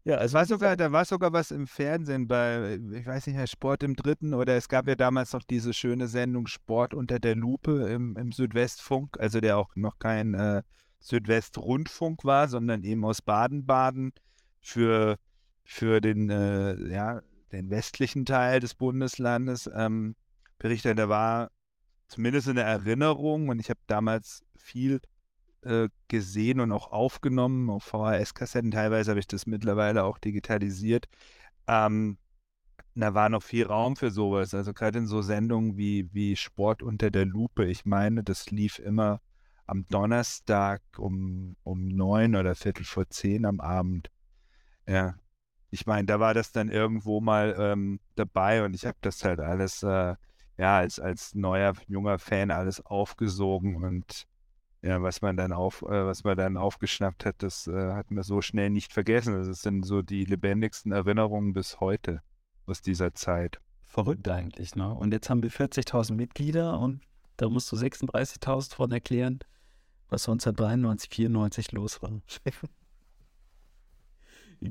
Ja, 0.05 0.17
es 0.17 0.33
war 0.33 0.45
sogar, 0.47 0.77
da 0.77 0.91
war 0.91 1.05
sogar 1.05 1.33
was 1.33 1.53
im 1.53 1.69
Fernsehen 1.69 2.27
bei, 2.27 2.81
ich 2.93 3.07
weiß 3.07 3.29
nicht, 3.29 3.51
Sport 3.51 3.85
im 3.85 3.95
Dritten 3.95 4.35
oder 4.35 4.57
es 4.57 4.69
gab 4.69 4.89
ja 4.89 4.97
damals 4.97 5.33
noch 5.33 5.45
diese 5.45 5.73
schöne 5.73 6.09
Sendung 6.09 6.49
Sport 6.49 6.93
unter 6.93 7.21
der 7.21 7.37
Lupe 7.37 7.89
im, 7.89 8.17
im 8.17 8.33
Südwestfunk, 8.33 9.21
also 9.21 9.41
der 9.41 9.59
auch 9.59 9.77
noch 9.77 10.01
kein 10.01 10.35
äh, 10.35 10.63
Südwestrundfunk 10.99 12.25
war, 12.25 12.49
sondern 12.49 12.83
eben 12.83 13.05
aus 13.05 13.23
Baden-Baden 13.23 14.13
für, 14.61 15.19
für 15.65 16.01
den, 16.01 16.31
äh, 16.31 16.75
ja, 16.93 17.23
den 17.53 17.71
westlichen 17.71 18.25
Teil 18.25 18.61
des 18.61 18.75
Bundeslandes 18.75 19.71
ähm, 19.75 20.17
berichtet. 20.59 20.99
Da 20.99 21.09
war 21.09 21.51
zumindest 22.09 22.49
in 22.49 22.57
der 22.57 22.67
Erinnerung 22.67 23.49
und 23.49 23.59
ich 23.59 23.71
habe 23.71 23.81
damals 23.87 24.43
viel 24.57 25.01
äh, 25.63 25.89
gesehen 26.09 26.61
und 26.61 26.73
auch 26.73 26.91
aufgenommen 26.91 27.71
auf 27.71 27.85
VHS-Kassetten. 27.85 28.71
Teilweise 28.71 29.11
habe 29.11 29.21
ich 29.21 29.27
das 29.27 29.47
mittlerweile 29.47 30.05
auch 30.05 30.19
digitalisiert. 30.19 31.07
Ähm, 31.67 32.19
da 32.95 33.15
war 33.15 33.29
noch 33.29 33.43
viel 33.43 33.67
Raum 33.67 33.97
für 33.97 34.11
sowas. 34.11 34.55
Also 34.55 34.75
gerade 34.75 34.99
in 34.99 35.07
so 35.07 35.23
Sendungen 35.23 35.77
wie, 35.77 36.09
wie 36.13 36.37
Sport 36.37 36.83
unter 36.83 37.11
der 37.11 37.25
Lupe. 37.25 37.65
Ich 37.67 37.85
meine, 37.85 38.23
das 38.23 38.51
lief 38.51 38.79
immer 38.79 39.21
am 39.67 39.87
Donnerstag 39.89 40.83
um, 40.99 41.57
um 41.63 41.89
neun 41.89 42.37
oder 42.37 42.55
Viertel 42.55 42.85
vor 42.85 43.09
zehn 43.09 43.47
am 43.47 43.61
Abend. 43.61 44.11
Ja. 44.87 45.15
Ich 45.73 45.87
meine, 45.87 46.05
da 46.05 46.21
war 46.21 46.35
das 46.35 46.53
dann 46.53 46.69
irgendwo 46.69 47.23
mal 47.23 47.57
ähm, 47.59 47.99
dabei 48.15 48.63
und 48.63 48.75
ich 48.75 48.85
habe 48.85 48.99
das 49.01 49.25
halt 49.25 49.41
alles, 49.41 49.83
äh, 49.83 50.15
ja, 50.59 50.77
als, 50.77 51.01
als 51.01 51.35
neuer, 51.35 51.73
junger 51.89 52.19
Fan 52.19 52.51
alles 52.51 52.85
aufgesogen 52.85 53.83
und 53.83 54.27
ja, 54.83 55.01
was 55.01 55.23
man 55.23 55.37
dann 55.37 55.53
auf, 55.53 55.81
äh, 55.83 56.05
was 56.05 56.25
man 56.25 56.37
dann 56.37 56.57
aufgeschnappt 56.59 57.25
hat, 57.25 57.37
das 57.39 57.69
äh, 57.69 57.93
hat 57.93 58.11
man 58.11 58.23
so 58.23 58.43
schnell 58.43 58.69
nicht 58.69 58.93
vergessen. 58.93 59.35
Das 59.35 59.63
sind 59.63 59.87
so 59.87 60.03
die 60.03 60.25
lebendigsten 60.25 60.93
Erinnerungen 60.93 61.55
bis 61.55 61.81
heute 61.81 62.21
aus 62.67 62.83
dieser 62.83 63.15
Zeit. 63.15 63.61
Verrückt 63.83 64.29
eigentlich, 64.29 64.75
ne? 64.75 64.93
Und 64.93 65.13
jetzt 65.13 65.31
haben 65.31 65.43
wir 65.43 65.51
40.000 65.51 66.15
Mitglieder 66.15 66.79
und 66.79 67.01
da 67.37 67.49
musst 67.49 67.73
du 67.73 67.77
36.000 67.77 68.75
von 68.75 68.93
erklären, 68.93 69.39
was 70.09 70.29
1993, 70.29 71.11
94 71.11 71.73
los 71.73 72.03
war. 72.03 72.11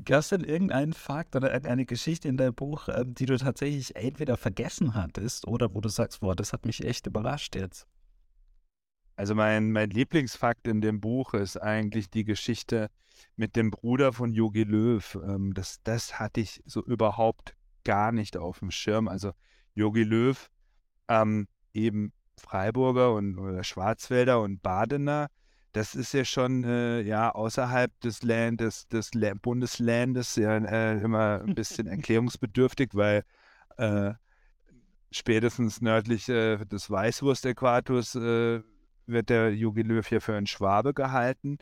Gab 0.04 0.20
es 0.20 0.30
denn 0.30 0.42
irgendeinen 0.42 0.94
Fakt 0.94 1.36
oder 1.36 1.52
eine 1.52 1.84
Geschichte 1.84 2.26
in 2.26 2.38
deinem 2.38 2.54
Buch, 2.54 2.88
ähm, 2.88 3.14
die 3.14 3.26
du 3.26 3.36
tatsächlich 3.36 3.94
entweder 3.94 4.36
vergessen 4.38 4.94
hattest 4.94 5.46
oder 5.46 5.74
wo 5.74 5.80
du 5.80 5.88
sagst, 5.90 6.20
boah, 6.20 6.34
das 6.34 6.52
hat 6.52 6.64
mich 6.64 6.82
echt 6.84 7.06
überrascht 7.06 7.54
jetzt? 7.56 7.86
Also 9.16 9.34
mein, 9.34 9.70
mein 9.72 9.90
Lieblingsfakt 9.90 10.66
in 10.66 10.80
dem 10.80 11.00
Buch 11.00 11.34
ist 11.34 11.58
eigentlich 11.58 12.08
die 12.08 12.24
Geschichte 12.24 12.88
mit 13.36 13.54
dem 13.54 13.70
Bruder 13.70 14.14
von 14.14 14.32
Jogi 14.32 14.64
Löw. 14.64 15.18
Ähm, 15.26 15.52
das, 15.52 15.82
das 15.84 16.18
hatte 16.18 16.40
ich 16.40 16.62
so 16.64 16.82
überhaupt 16.82 17.54
gar 17.84 18.12
nicht 18.12 18.38
auf 18.38 18.60
dem 18.60 18.70
Schirm. 18.70 19.08
Also 19.08 19.32
Jogi 19.74 20.04
Löw, 20.04 20.50
ähm, 21.08 21.48
eben 21.74 22.12
Freiburger 22.38 23.12
und 23.12 23.38
oder 23.38 23.62
Schwarzwälder 23.62 24.40
und 24.40 24.62
Badener, 24.62 25.28
das 25.72 25.94
ist 25.94 26.12
ja 26.12 26.24
schon 26.24 26.64
äh, 26.64 27.00
ja 27.00 27.30
außerhalb 27.30 27.98
des 28.00 28.22
Landes, 28.22 28.88
des 28.88 29.10
Bundeslandes 29.40 30.36
ja 30.36 30.56
äh, 30.58 31.00
immer 31.00 31.42
ein 31.42 31.54
bisschen 31.54 31.86
erklärungsbedürftig, 31.88 32.90
weil 32.92 33.24
äh, 33.78 34.12
spätestens 35.10 35.80
nördlich 35.80 36.28
äh, 36.28 36.64
des 36.64 36.90
Weißwurst-Äquators 36.90 38.16
äh, 38.16 38.62
wird 39.06 39.30
der 39.30 39.54
Jogi 39.54 39.82
Löw 39.82 40.08
ja 40.10 40.20
für 40.20 40.34
einen 40.34 40.46
Schwabe 40.46 40.94
gehalten, 40.94 41.58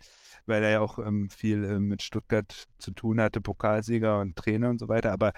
weil 0.47 0.63
er 0.63 0.71
ja 0.71 0.81
auch 0.81 0.99
ähm, 0.99 1.31
viel 1.31 1.65
äh, 1.65 1.79
mit 1.79 2.03
Stuttgart 2.03 2.67
zu 2.79 2.91
tun 2.91 3.21
hatte, 3.21 3.41
Pokalsieger 3.41 4.21
und 4.21 4.37
Trainer 4.37 4.71
und 4.71 4.79
so 4.79 4.89
weiter. 4.89 5.13
Aber 5.13 5.33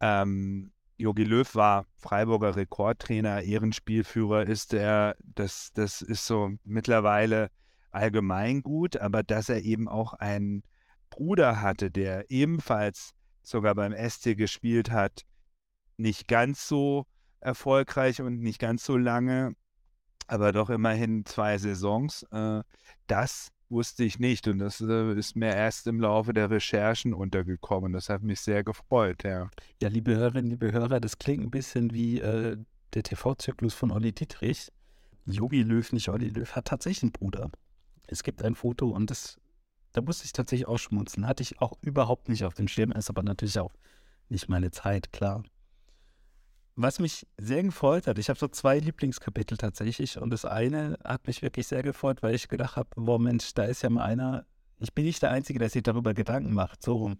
ähm, 0.00 0.72
Jogi 0.96 1.24
Löw 1.24 1.54
war 1.54 1.86
Freiburger 1.96 2.54
Rekordtrainer, 2.54 3.42
Ehrenspielführer 3.42 4.46
ist 4.46 4.74
er. 4.74 5.16
Das, 5.20 5.72
das 5.74 6.02
ist 6.02 6.26
so 6.26 6.52
mittlerweile 6.64 7.50
allgemein 7.94 8.62
gut, 8.62 8.96
aber 8.96 9.22
dass 9.22 9.48
er 9.48 9.62
eben 9.62 9.88
auch 9.88 10.14
einen 10.14 10.62
Bruder 11.10 11.60
hatte, 11.60 11.90
der 11.90 12.30
ebenfalls 12.30 13.14
sogar 13.42 13.74
beim 13.74 13.92
SC 13.92 14.36
gespielt 14.36 14.90
hat, 14.90 15.22
nicht 15.96 16.28
ganz 16.28 16.66
so 16.66 17.06
erfolgreich 17.40 18.20
und 18.20 18.40
nicht 18.40 18.58
ganz 18.58 18.84
so 18.84 18.96
lange, 18.96 19.54
aber 20.26 20.52
doch 20.52 20.70
immerhin 20.70 21.24
zwei 21.24 21.58
Saisons. 21.58 22.24
Äh, 22.32 22.62
das 23.06 23.48
wusste 23.68 24.04
ich 24.04 24.18
nicht 24.18 24.48
und 24.48 24.58
das 24.58 24.80
äh, 24.80 25.14
ist 25.14 25.36
mir 25.36 25.54
erst 25.54 25.86
im 25.86 26.00
Laufe 26.00 26.32
der 26.32 26.50
Recherchen 26.50 27.14
untergekommen. 27.14 27.92
Das 27.92 28.08
hat 28.08 28.22
mich 28.22 28.40
sehr 28.40 28.64
gefreut, 28.64 29.24
ja. 29.24 29.50
Ja, 29.80 29.88
liebe 29.88 30.16
Hörerinnen, 30.16 30.50
liebe 30.50 30.72
Hörer, 30.72 31.00
das 31.00 31.18
klingt 31.18 31.44
ein 31.44 31.50
bisschen 31.50 31.92
wie 31.92 32.20
äh, 32.20 32.56
der 32.94 33.02
TV-Zyklus 33.02 33.74
von 33.74 33.90
Olli 33.90 34.12
Dietrich. 34.12 34.70
Jogi 35.26 35.62
Löw, 35.62 35.92
nicht 35.92 36.08
Olli 36.08 36.28
Löw, 36.28 36.50
hat 36.54 36.66
tatsächlich 36.66 37.02
einen 37.04 37.12
Bruder. 37.12 37.50
Es 38.06 38.22
gibt 38.22 38.42
ein 38.42 38.54
Foto 38.54 38.88
und 38.88 39.10
das, 39.10 39.38
da 39.92 40.00
musste 40.00 40.24
ich 40.24 40.32
tatsächlich 40.32 40.68
auch 40.68 40.78
schmunzeln. 40.78 41.26
Hatte 41.26 41.42
ich 41.42 41.60
auch 41.60 41.74
überhaupt 41.80 42.28
nicht 42.28 42.44
auf 42.44 42.54
dem 42.54 42.68
Schirm, 42.68 42.92
ist 42.92 43.10
aber 43.10 43.22
natürlich 43.22 43.58
auch 43.58 43.72
nicht 44.28 44.48
meine 44.48 44.70
Zeit, 44.70 45.12
klar. 45.12 45.44
Was 46.76 46.98
mich 46.98 47.26
sehr 47.38 47.62
gefreut 47.62 48.08
hat, 48.08 48.18
ich 48.18 48.28
habe 48.28 48.38
so 48.38 48.48
zwei 48.48 48.80
Lieblingskapitel 48.80 49.56
tatsächlich 49.56 50.18
und 50.18 50.30
das 50.30 50.44
eine 50.44 50.98
hat 51.04 51.26
mich 51.28 51.40
wirklich 51.40 51.68
sehr 51.68 51.84
gefreut, 51.84 52.22
weil 52.22 52.34
ich 52.34 52.48
gedacht 52.48 52.76
habe, 52.76 52.88
boah 52.96 53.20
Mensch, 53.20 53.54
da 53.54 53.64
ist 53.64 53.82
ja 53.82 53.90
mal 53.90 54.04
einer, 54.04 54.44
ich 54.80 54.92
bin 54.92 55.04
nicht 55.04 55.22
der 55.22 55.30
Einzige, 55.30 55.60
der 55.60 55.70
sich 55.70 55.84
darüber 55.84 56.14
Gedanken 56.14 56.52
macht, 56.52 56.82
so 56.82 56.96
rum. 56.96 57.16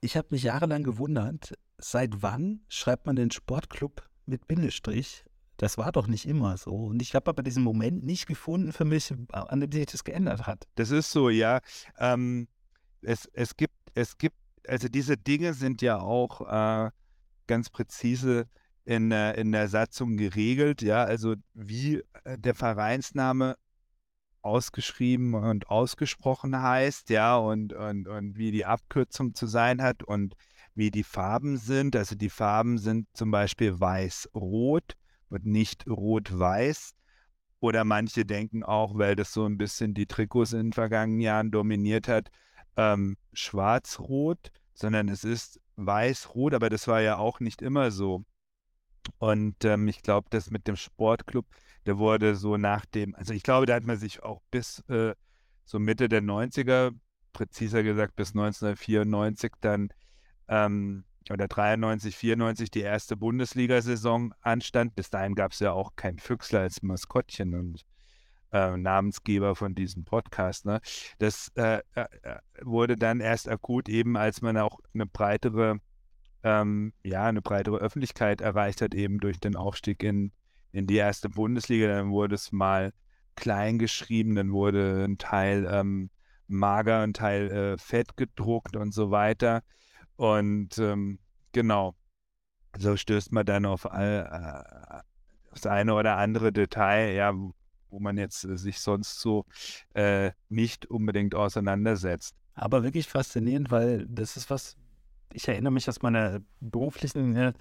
Ich 0.00 0.16
habe 0.16 0.28
mich 0.30 0.42
jahrelang 0.42 0.82
gewundert, 0.82 1.54
seit 1.78 2.22
wann 2.22 2.60
schreibt 2.68 3.06
man 3.06 3.14
den 3.14 3.30
Sportclub 3.30 4.02
mit 4.26 4.48
Bindestrich? 4.48 5.24
Das 5.56 5.78
war 5.78 5.92
doch 5.92 6.06
nicht 6.06 6.26
immer 6.26 6.56
so. 6.56 6.74
Und 6.74 7.00
ich 7.00 7.14
habe 7.14 7.30
aber 7.30 7.42
diesen 7.42 7.62
Moment 7.62 8.04
nicht 8.04 8.26
gefunden 8.26 8.72
für 8.72 8.84
mich, 8.84 9.12
an 9.32 9.60
dem 9.60 9.72
sich 9.72 9.86
das 9.86 10.04
geändert 10.04 10.46
hat. 10.46 10.66
Das 10.74 10.90
ist 10.90 11.10
so, 11.10 11.30
ja. 11.30 11.60
Ähm, 11.98 12.48
es, 13.00 13.26
es 13.32 13.56
gibt, 13.56 13.74
es 13.94 14.18
gibt, 14.18 14.36
also 14.66 14.88
diese 14.88 15.16
Dinge 15.16 15.54
sind 15.54 15.80
ja 15.80 15.98
auch 15.98 16.40
äh, 16.86 16.90
ganz 17.46 17.70
präzise 17.70 18.48
in, 18.84 19.10
in 19.10 19.52
der 19.52 19.68
Satzung 19.68 20.16
geregelt, 20.16 20.80
ja, 20.82 21.02
also 21.02 21.34
wie 21.54 22.02
äh, 22.24 22.38
der 22.38 22.54
Vereinsname 22.54 23.56
ausgeschrieben 24.42 25.34
und 25.34 25.68
ausgesprochen 25.68 26.60
heißt, 26.60 27.10
ja, 27.10 27.36
und, 27.36 27.72
und, 27.72 28.06
und 28.06 28.36
wie 28.36 28.52
die 28.52 28.64
Abkürzung 28.64 29.34
zu 29.34 29.46
sein 29.46 29.82
hat 29.82 30.04
und 30.04 30.34
wie 30.74 30.92
die 30.92 31.02
Farben 31.02 31.56
sind. 31.56 31.96
Also 31.96 32.14
die 32.14 32.30
Farben 32.30 32.78
sind 32.78 33.08
zum 33.12 33.32
Beispiel 33.32 33.80
weiß-rot 33.80 34.94
und 35.30 35.46
nicht 35.46 35.86
rot-weiß. 35.88 36.94
Oder 37.60 37.84
manche 37.84 38.24
denken 38.24 38.62
auch, 38.62 38.98
weil 38.98 39.16
das 39.16 39.32
so 39.32 39.46
ein 39.46 39.58
bisschen 39.58 39.94
die 39.94 40.06
Trikots 40.06 40.52
in 40.52 40.66
den 40.68 40.72
vergangenen 40.72 41.20
Jahren 41.20 41.50
dominiert 41.50 42.06
hat, 42.06 42.30
ähm, 42.76 43.16
schwarz-rot, 43.32 44.50
sondern 44.74 45.08
es 45.08 45.24
ist 45.24 45.60
weiß-rot, 45.76 46.54
aber 46.54 46.68
das 46.70 46.86
war 46.86 47.00
ja 47.00 47.16
auch 47.16 47.40
nicht 47.40 47.62
immer 47.62 47.90
so. 47.90 48.24
Und 49.18 49.64
ähm, 49.64 49.88
ich 49.88 50.02
glaube, 50.02 50.28
das 50.30 50.50
mit 50.50 50.66
dem 50.66 50.76
Sportclub, 50.76 51.46
der 51.86 51.98
wurde 51.98 52.34
so 52.36 52.56
nach 52.56 52.84
dem, 52.84 53.14
also 53.14 53.32
ich 53.32 53.42
glaube, 53.42 53.66
da 53.66 53.74
hat 53.74 53.84
man 53.84 53.96
sich 53.96 54.22
auch 54.22 54.42
bis 54.50 54.80
äh, 54.88 55.14
so 55.64 55.78
Mitte 55.78 56.08
der 56.08 56.22
90er, 56.22 56.92
präziser 57.32 57.82
gesagt 57.82 58.16
bis 58.16 58.30
1994 58.30 59.52
dann, 59.60 59.88
ähm, 60.48 61.04
oder 61.30 61.48
93, 61.48 62.16
94 62.16 62.70
die 62.70 62.80
erste 62.80 63.16
Bundesliga-Saison 63.16 64.34
anstand. 64.40 64.94
Bis 64.94 65.10
dahin 65.10 65.34
gab 65.34 65.52
es 65.52 65.60
ja 65.60 65.72
auch 65.72 65.96
kein 65.96 66.18
Füchsler 66.18 66.60
als 66.60 66.82
Maskottchen 66.82 67.54
und 67.54 67.84
äh, 68.52 68.76
Namensgeber 68.76 69.56
von 69.56 69.74
diesem 69.74 70.04
Podcast. 70.04 70.64
Ne? 70.64 70.80
Das 71.18 71.50
äh, 71.56 71.80
äh, 71.94 72.06
wurde 72.62 72.96
dann 72.96 73.20
erst 73.20 73.48
akut, 73.48 73.88
eben 73.88 74.16
als 74.16 74.42
man 74.42 74.56
auch 74.56 74.78
eine 74.94 75.06
breitere, 75.06 75.78
ähm, 76.42 76.92
ja, 77.02 77.24
eine 77.24 77.42
breitere 77.42 77.76
Öffentlichkeit 77.78 78.40
erreicht 78.40 78.82
hat, 78.82 78.94
eben 78.94 79.18
durch 79.18 79.40
den 79.40 79.56
Aufstieg 79.56 80.02
in, 80.02 80.32
in 80.72 80.86
die 80.86 80.96
erste 80.96 81.28
Bundesliga. 81.28 81.88
Dann 81.88 82.10
wurde 82.10 82.34
es 82.34 82.52
mal 82.52 82.92
klein 83.34 83.78
geschrieben, 83.78 84.34
dann 84.34 84.52
wurde 84.52 85.04
ein 85.04 85.18
Teil 85.18 85.68
ähm, 85.70 86.10
mager, 86.48 87.00
ein 87.00 87.12
Teil 87.14 87.50
äh, 87.50 87.78
fett 87.78 88.16
gedruckt 88.16 88.76
und 88.76 88.92
so 88.92 89.10
weiter. 89.10 89.62
Und 90.16 90.78
ähm, 90.78 91.18
genau, 91.52 91.94
so 92.78 92.96
stößt 92.96 93.32
man 93.32 93.46
dann 93.46 93.66
auf 93.66 93.90
all, 93.90 94.28
äh, 94.30 95.00
das 95.52 95.66
eine 95.66 95.94
oder 95.94 96.16
andere 96.16 96.52
Detail, 96.52 97.14
ja, 97.14 97.32
wo 97.90 98.00
man 98.00 98.18
jetzt 98.18 98.44
äh, 98.44 98.56
sich 98.56 98.80
sonst 98.80 99.20
so 99.20 99.44
äh, 99.94 100.32
nicht 100.48 100.86
unbedingt 100.86 101.34
auseinandersetzt. 101.34 102.34
Aber 102.54 102.82
wirklich 102.82 103.06
faszinierend, 103.06 103.70
weil 103.70 104.06
das 104.08 104.36
ist 104.36 104.50
was, 104.50 104.76
ich 105.32 105.46
erinnere 105.48 105.72
mich 105.72 105.88
aus 105.88 106.02
meiner 106.02 106.40
beruflichen 106.60 107.36
äh, 107.36 107.52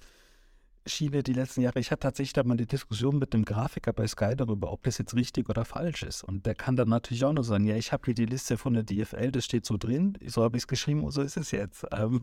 Schiene 0.86 1.24
die 1.24 1.34
letzten 1.34 1.62
Jahre, 1.62 1.80
ich 1.80 1.92
hatte 1.92 2.02
tatsächlich 2.02 2.34
da 2.34 2.44
mal 2.44 2.54
eine 2.54 2.66
Diskussion 2.66 3.18
mit 3.18 3.34
dem 3.34 3.44
Grafiker 3.46 3.94
bei 3.94 4.08
Sky 4.08 4.36
darüber, 4.36 4.72
ob 4.72 4.84
das 4.84 4.98
jetzt 4.98 5.16
richtig 5.16 5.50
oder 5.50 5.66
falsch 5.66 6.04
ist. 6.04 6.24
Und 6.24 6.46
der 6.46 6.56
kann 6.56 6.76
dann 6.76 6.90
natürlich 6.90 7.26
auch 7.26 7.34
nur 7.34 7.44
sagen, 7.44 7.66
ja, 7.66 7.76
ich 7.76 7.92
habe 7.92 8.04
hier 8.06 8.14
die 8.14 8.26
Liste 8.26 8.58
von 8.58 8.74
der 8.74 8.84
DFL, 8.84 9.32
das 9.32 9.46
steht 9.46 9.66
so 9.66 9.78
drin, 9.78 10.18
so 10.26 10.44
habe 10.44 10.58
ich 10.58 10.64
es 10.64 10.68
geschrieben 10.68 11.04
und 11.04 11.12
so 11.12 11.22
ist 11.22 11.38
es 11.38 11.52
jetzt. 11.52 11.86
Ähm, 11.92 12.22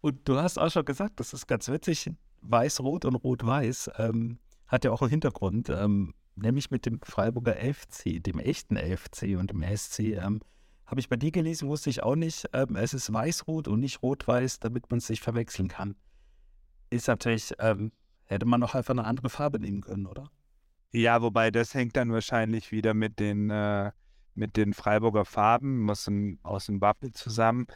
und 0.00 0.28
du 0.28 0.36
hast 0.36 0.58
auch 0.58 0.70
schon 0.70 0.84
gesagt, 0.84 1.20
das 1.20 1.32
ist 1.32 1.46
ganz 1.46 1.68
witzig, 1.68 2.10
weiß-rot 2.42 3.04
und 3.04 3.16
rot-weiß 3.16 3.90
ähm, 3.98 4.38
hat 4.66 4.84
ja 4.84 4.90
auch 4.90 5.02
einen 5.02 5.10
Hintergrund. 5.10 5.68
Ähm, 5.68 6.14
nämlich 6.36 6.70
mit 6.70 6.86
dem 6.86 7.00
Freiburger 7.02 7.56
FC, 7.56 8.22
dem 8.22 8.38
echten 8.38 8.76
FC 8.76 9.36
und 9.38 9.50
dem 9.50 9.62
SC. 9.62 10.00
Ähm, 10.00 10.40
Habe 10.86 11.00
ich 11.00 11.08
bei 11.08 11.16
dir 11.16 11.32
gelesen, 11.32 11.68
wusste 11.68 11.90
ich 11.90 12.02
auch 12.02 12.16
nicht. 12.16 12.48
Ähm, 12.52 12.76
es 12.76 12.94
ist 12.94 13.12
weiß-rot 13.12 13.68
und 13.68 13.80
nicht 13.80 14.02
rot-weiß, 14.02 14.60
damit 14.60 14.90
man 14.90 14.98
es 14.98 15.08
nicht 15.08 15.22
verwechseln 15.22 15.68
kann. 15.68 15.96
Ist 16.90 17.08
natürlich, 17.08 17.52
ähm, 17.58 17.92
hätte 18.24 18.46
man 18.46 18.60
noch 18.60 18.74
einfach 18.74 18.94
eine 18.94 19.04
andere 19.04 19.28
Farbe 19.28 19.58
nehmen 19.58 19.80
können, 19.80 20.06
oder? 20.06 20.30
Ja, 20.92 21.20
wobei 21.20 21.50
das 21.50 21.74
hängt 21.74 21.96
dann 21.96 22.12
wahrscheinlich 22.12 22.72
wieder 22.72 22.94
mit 22.94 23.18
den, 23.18 23.50
äh, 23.50 23.90
mit 24.34 24.56
den 24.56 24.72
Freiburger 24.72 25.24
Farben, 25.24 25.80
muss 25.80 26.06
ein, 26.06 26.38
aus 26.42 26.66
dem 26.66 26.80
Wappel 26.80 27.12
zusammen. 27.12 27.66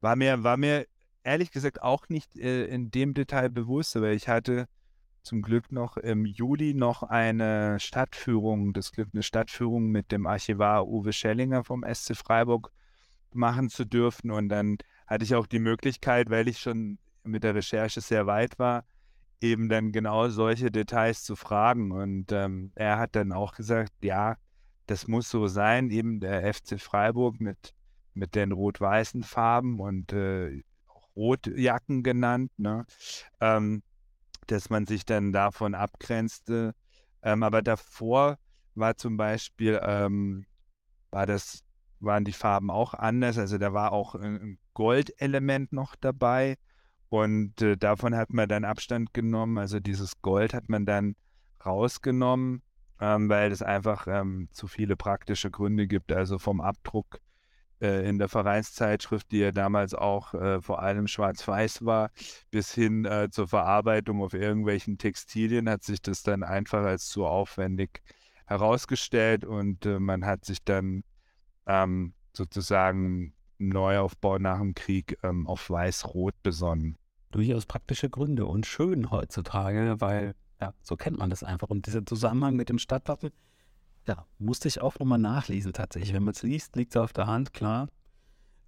War 0.00 0.16
mir, 0.16 0.42
war 0.44 0.56
mir 0.56 0.86
ehrlich 1.24 1.50
gesagt 1.50 1.82
auch 1.82 2.08
nicht 2.08 2.36
äh, 2.36 2.66
in 2.66 2.90
dem 2.90 3.14
Detail 3.14 3.50
bewusst, 3.50 3.96
aber 3.96 4.12
ich 4.12 4.28
hatte 4.28 4.66
zum 5.22 5.42
Glück 5.42 5.70
noch 5.70 5.96
im 5.96 6.24
Juli 6.24 6.74
noch 6.74 7.02
eine 7.02 7.78
Stadtführung, 7.78 8.72
das 8.72 8.92
Glück 8.92 9.10
eine 9.12 9.22
Stadtführung 9.22 9.88
mit 9.88 10.12
dem 10.12 10.26
Archivar 10.26 10.86
Uwe 10.88 11.12
Schellinger 11.12 11.64
vom 11.64 11.84
SC 11.84 12.16
Freiburg 12.16 12.72
machen 13.32 13.68
zu 13.68 13.84
dürfen. 13.84 14.30
Und 14.30 14.48
dann 14.48 14.78
hatte 15.06 15.24
ich 15.24 15.34
auch 15.34 15.46
die 15.46 15.58
Möglichkeit, 15.58 16.30
weil 16.30 16.48
ich 16.48 16.58
schon 16.58 16.98
mit 17.24 17.44
der 17.44 17.54
Recherche 17.54 18.00
sehr 18.00 18.26
weit 18.26 18.58
war, 18.58 18.84
eben 19.40 19.68
dann 19.68 19.92
genau 19.92 20.28
solche 20.28 20.70
Details 20.70 21.22
zu 21.24 21.36
fragen. 21.36 21.92
Und 21.92 22.32
ähm, 22.32 22.72
er 22.74 22.98
hat 22.98 23.16
dann 23.16 23.32
auch 23.32 23.54
gesagt, 23.54 23.92
ja, 24.02 24.36
das 24.86 25.06
muss 25.06 25.30
so 25.30 25.46
sein, 25.46 25.90
eben 25.90 26.20
der 26.20 26.52
FC 26.52 26.80
Freiburg 26.80 27.40
mit, 27.40 27.74
mit 28.14 28.34
den 28.34 28.52
rot-weißen 28.52 29.22
Farben 29.22 29.80
und 29.80 30.12
äh, 30.12 30.62
Rotjacken 31.16 32.02
genannt. 32.02 32.50
Ne? 32.58 32.84
Ähm, 33.40 33.82
dass 34.46 34.68
man 34.68 34.86
sich 34.86 35.04
dann 35.04 35.32
davon 35.32 35.74
abgrenzte. 35.74 36.74
Ähm, 37.22 37.42
aber 37.42 37.62
davor 37.62 38.38
war 38.74 38.96
zum 38.96 39.16
Beispiel, 39.16 39.80
ähm, 39.82 40.46
war 41.10 41.26
das, 41.26 41.62
waren 42.00 42.24
die 42.24 42.32
Farben 42.32 42.70
auch 42.70 42.94
anders. 42.94 43.38
Also 43.38 43.58
da 43.58 43.72
war 43.72 43.92
auch 43.92 44.14
ein 44.14 44.58
Goldelement 44.74 45.72
noch 45.72 45.94
dabei. 45.96 46.56
Und 47.10 47.60
äh, 47.60 47.76
davon 47.76 48.16
hat 48.16 48.32
man 48.32 48.48
dann 48.48 48.64
Abstand 48.64 49.12
genommen. 49.12 49.58
Also 49.58 49.80
dieses 49.80 50.22
Gold 50.22 50.54
hat 50.54 50.68
man 50.68 50.86
dann 50.86 51.16
rausgenommen 51.66 52.62
ähm, 53.00 53.28
weil 53.28 53.50
es 53.50 53.62
einfach 53.62 54.06
ähm, 54.06 54.48
zu 54.52 54.66
viele 54.68 54.96
praktische 54.96 55.50
Gründe 55.50 55.86
gibt. 55.86 56.12
Also 56.12 56.38
vom 56.38 56.60
Abdruck 56.60 57.20
äh, 57.80 58.06
in 58.08 58.18
der 58.18 58.28
Vereinszeitschrift, 58.28 59.32
die 59.32 59.38
ja 59.38 59.52
damals 59.52 59.94
auch 59.94 60.34
äh, 60.34 60.60
vor 60.60 60.82
allem 60.82 61.06
schwarz-weiß 61.08 61.84
war, 61.84 62.10
bis 62.50 62.74
hin 62.74 63.04
äh, 63.06 63.28
zur 63.30 63.48
Verarbeitung 63.48 64.22
auf 64.22 64.34
irgendwelchen 64.34 64.98
Textilien, 64.98 65.68
hat 65.68 65.82
sich 65.82 66.02
das 66.02 66.22
dann 66.22 66.42
einfach 66.42 66.84
als 66.84 67.06
zu 67.06 67.26
aufwendig 67.26 68.02
herausgestellt 68.46 69.44
und 69.44 69.86
äh, 69.86 69.98
man 69.98 70.26
hat 70.26 70.44
sich 70.44 70.62
dann 70.64 71.02
ähm, 71.66 72.14
sozusagen 72.34 73.32
Neuaufbau 73.58 74.38
nach 74.38 74.58
dem 74.58 74.74
Krieg 74.74 75.18
ähm, 75.22 75.46
auf 75.46 75.70
Weiß-Rot 75.70 76.34
besonnen. 76.42 76.96
Durchaus 77.30 77.66
praktische 77.66 78.10
Gründe 78.10 78.46
und 78.46 78.66
schön 78.66 79.10
heutzutage, 79.10 79.96
weil 80.00 80.34
ja, 80.60 80.74
so 80.82 80.96
kennt 80.96 81.18
man 81.18 81.30
das 81.30 81.42
einfach. 81.42 81.68
Und 81.68 81.86
dieser 81.86 82.04
Zusammenhang 82.04 82.56
mit 82.56 82.68
dem 82.68 82.78
Stadtwappen, 82.78 83.30
ja, 84.06 84.26
musste 84.38 84.68
ich 84.68 84.80
auch 84.80 84.98
nochmal 84.98 85.18
nachlesen 85.18 85.72
tatsächlich. 85.72 86.12
Wenn 86.12 86.24
man 86.24 86.34
es 86.34 86.42
liest, 86.42 86.76
liegt 86.76 86.94
es 86.94 87.00
auf 87.00 87.12
der 87.12 87.26
Hand, 87.26 87.52
klar. 87.52 87.88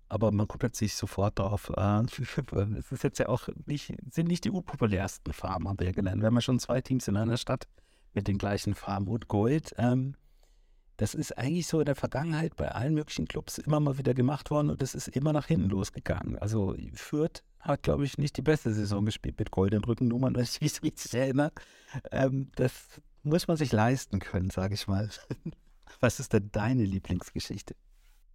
Aber 0.09 0.31
man 0.31 0.47
guckt 0.47 0.81
nicht 0.81 0.95
sofort 0.95 1.38
drauf. 1.38 1.73
Äh, 1.76 2.02
es 2.78 2.92
ist 2.92 3.02
jetzt 3.02 3.19
ja 3.19 3.28
auch 3.28 3.49
nicht, 3.66 3.95
sind 4.11 4.28
nicht 4.28 4.45
die 4.45 4.50
unpopulärsten 4.50 5.33
Farben, 5.33 5.69
haben 5.69 5.78
wir 5.78 5.87
ja 5.87 5.92
gelernt. 5.92 6.21
Wir 6.21 6.26
haben 6.26 6.35
ja 6.35 6.40
schon 6.40 6.59
zwei 6.59 6.81
Teams 6.81 7.09
in 7.09 7.16
einer 7.16 7.37
Stadt 7.37 7.66
mit 8.14 8.28
den 8.28 8.38
gleichen 8.38 8.75
Farben 8.75 9.09
und 9.09 9.28
Gold. 9.28 9.75
Ähm, 9.78 10.14
das 10.99 11.14
ist 11.14 11.37
eigentlich 11.37 11.66
so 11.66 11.81
in 11.81 11.87
der 11.87 11.97
Vergangenheit 11.97 12.57
bei 12.57 12.71
allen 12.71 12.95
möglichen 12.95 13.26
Clubs 13.26 13.59
immer 13.59 13.81
mal 13.81 13.99
wieder 13.99 14.14
gemacht 14.14 14.50
worden 14.50 14.71
und 14.71 14.83
das 14.83 14.95
ist 14.95 15.09
immer 15.09 15.33
nach 15.33 15.47
hinten 15.47 15.71
losgegangen. 15.71 16.38
Also 16.38 16.76
Fürth 16.95 17.42
hat, 17.62 17.83
glaube 17.83 18.04
ich, 18.04 18.19
nicht 18.19 18.37
die 18.37 18.42
beste 18.42 18.75
Saison 18.75 19.04
gespielt 19.04 19.38
mit 19.38 19.50
goldenen 19.50 19.85
Rückennummern, 19.85 20.35
wenn 20.35 20.42
ich 20.42 20.61
mich 20.61 20.83
richtig 20.83 21.14
erinnere. 21.14 21.52
Ähm, 22.11 22.50
das 22.57 23.00
muss 23.23 23.49
man 23.49 23.57
sich 23.57 23.73
leisten 23.73 24.19
können, 24.19 24.50
sage 24.50 24.75
ich 24.75 24.87
mal. 24.87 25.09
Was 26.00 26.21
ist 26.21 26.33
denn 26.33 26.50
deine 26.52 26.85
Lieblingsgeschichte? 26.85 27.75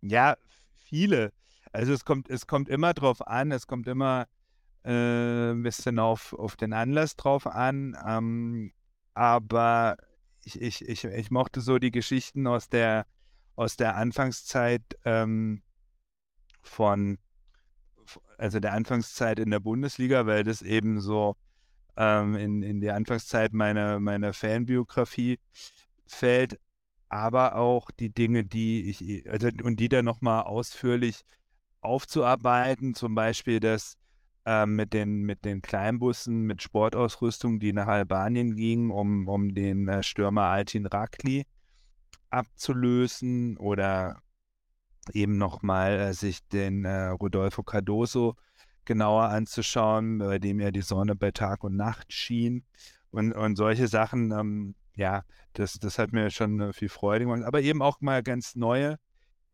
Ja, 0.01 0.38
viele. 0.74 1.34
Also 1.74 1.93
es 1.93 2.05
kommt, 2.05 2.29
es 2.29 2.48
kommt 2.48 2.69
immer 2.69 2.93
drauf 2.93 3.25
an, 3.27 3.51
es 3.51 3.67
kommt 3.67 3.88
immer 3.88 4.27
äh, 4.84 5.51
ein 5.51 5.63
bisschen 5.63 6.00
auf, 6.00 6.34
auf 6.34 6.55
den 6.55 6.72
Anlass 6.72 7.15
drauf 7.17 7.46
an. 7.46 7.98
Ähm, 8.05 8.72
aber 9.13 9.98
ich, 10.43 10.62
ich, 10.62 10.88
ich, 10.88 11.03
ich 11.03 11.31
mochte 11.31 11.60
so 11.60 11.77
die 11.77 11.91
Geschichten 11.91 12.48
aus 12.48 12.69
der, 12.69 13.05
aus 13.55 13.75
der 13.75 13.96
Anfangszeit 13.96 14.84
ähm, 15.03 15.62
von, 16.62 17.17
also 18.38 18.60
der 18.60 18.74
Anfangszeit 18.74 19.39
in 19.39 19.51
der 19.51 19.60
Bundesliga, 19.60 20.25
weil 20.25 20.44
das 20.44 20.62
eben 20.62 21.01
so 21.01 21.36
ähm, 21.96 22.36
in, 22.36 22.63
in 22.63 22.79
die 22.79 22.91
Anfangszeit 22.91 23.53
meiner, 23.53 24.00
meiner 24.00 24.34
Fanbiografie 24.34 25.39
fällt, 26.06 26.60
aber 27.10 27.56
auch 27.56 27.89
die 27.91 28.10
Dinge, 28.10 28.44
die 28.46 28.89
ich, 28.89 29.29
also, 29.29 29.50
und 29.63 29.79
die 29.79 29.89
dann 29.89 30.06
nochmal 30.06 30.44
ausführlich 30.44 31.24
aufzuarbeiten, 31.82 32.94
zum 32.94 33.15
Beispiel 33.15 33.60
das 33.60 33.98
äh, 34.46 34.65
mit, 34.65 34.94
den, 34.94 35.24
mit 35.24 35.46
den 35.46 35.62
Kleinbussen, 35.62 36.44
mit 36.44 36.62
Sportausrüstung, 36.62 37.60
die 37.60 37.74
nach 37.74 37.88
Albanien 37.88 38.56
gingen, 38.56 38.91
um, 38.91 39.27
um 39.27 39.53
den 39.53 39.88
äh, 39.88 40.03
Stürmer 40.03 40.44
Altin 40.44 40.86
Rakli 40.86 41.46
abzulösen 42.29 43.58
oder 43.58 44.22
eben 45.13 45.37
nochmal 45.37 45.99
äh, 45.99 46.13
sich 46.13 46.39
den 46.47 46.85
äh, 46.85 47.07
Rodolfo 47.07 47.63
Cardoso 47.63 48.35
genauer 48.85 49.25
anzuschauen, 49.29 50.19
bei 50.19 50.39
dem 50.39 50.59
ja 50.59 50.71
die 50.71 50.81
Sonne 50.81 51.15
bei 51.15 51.31
Tag 51.31 51.63
und 51.63 51.75
Nacht 51.75 52.11
schien. 52.13 52.63
Und, 53.11 53.33
und 53.33 53.55
solche 53.55 53.87
Sachen, 53.87 54.31
ähm, 54.31 54.75
ja, 54.95 55.23
das, 55.53 55.73
das 55.73 55.99
hat 55.99 56.13
mir 56.13 56.29
schon 56.29 56.59
äh, 56.59 56.73
viel 56.73 56.89
Freude 56.89 57.25
gemacht. 57.25 57.43
Aber 57.43 57.61
eben 57.61 57.81
auch 57.81 58.01
mal 58.01 58.23
ganz 58.23 58.55
neue 58.55 58.97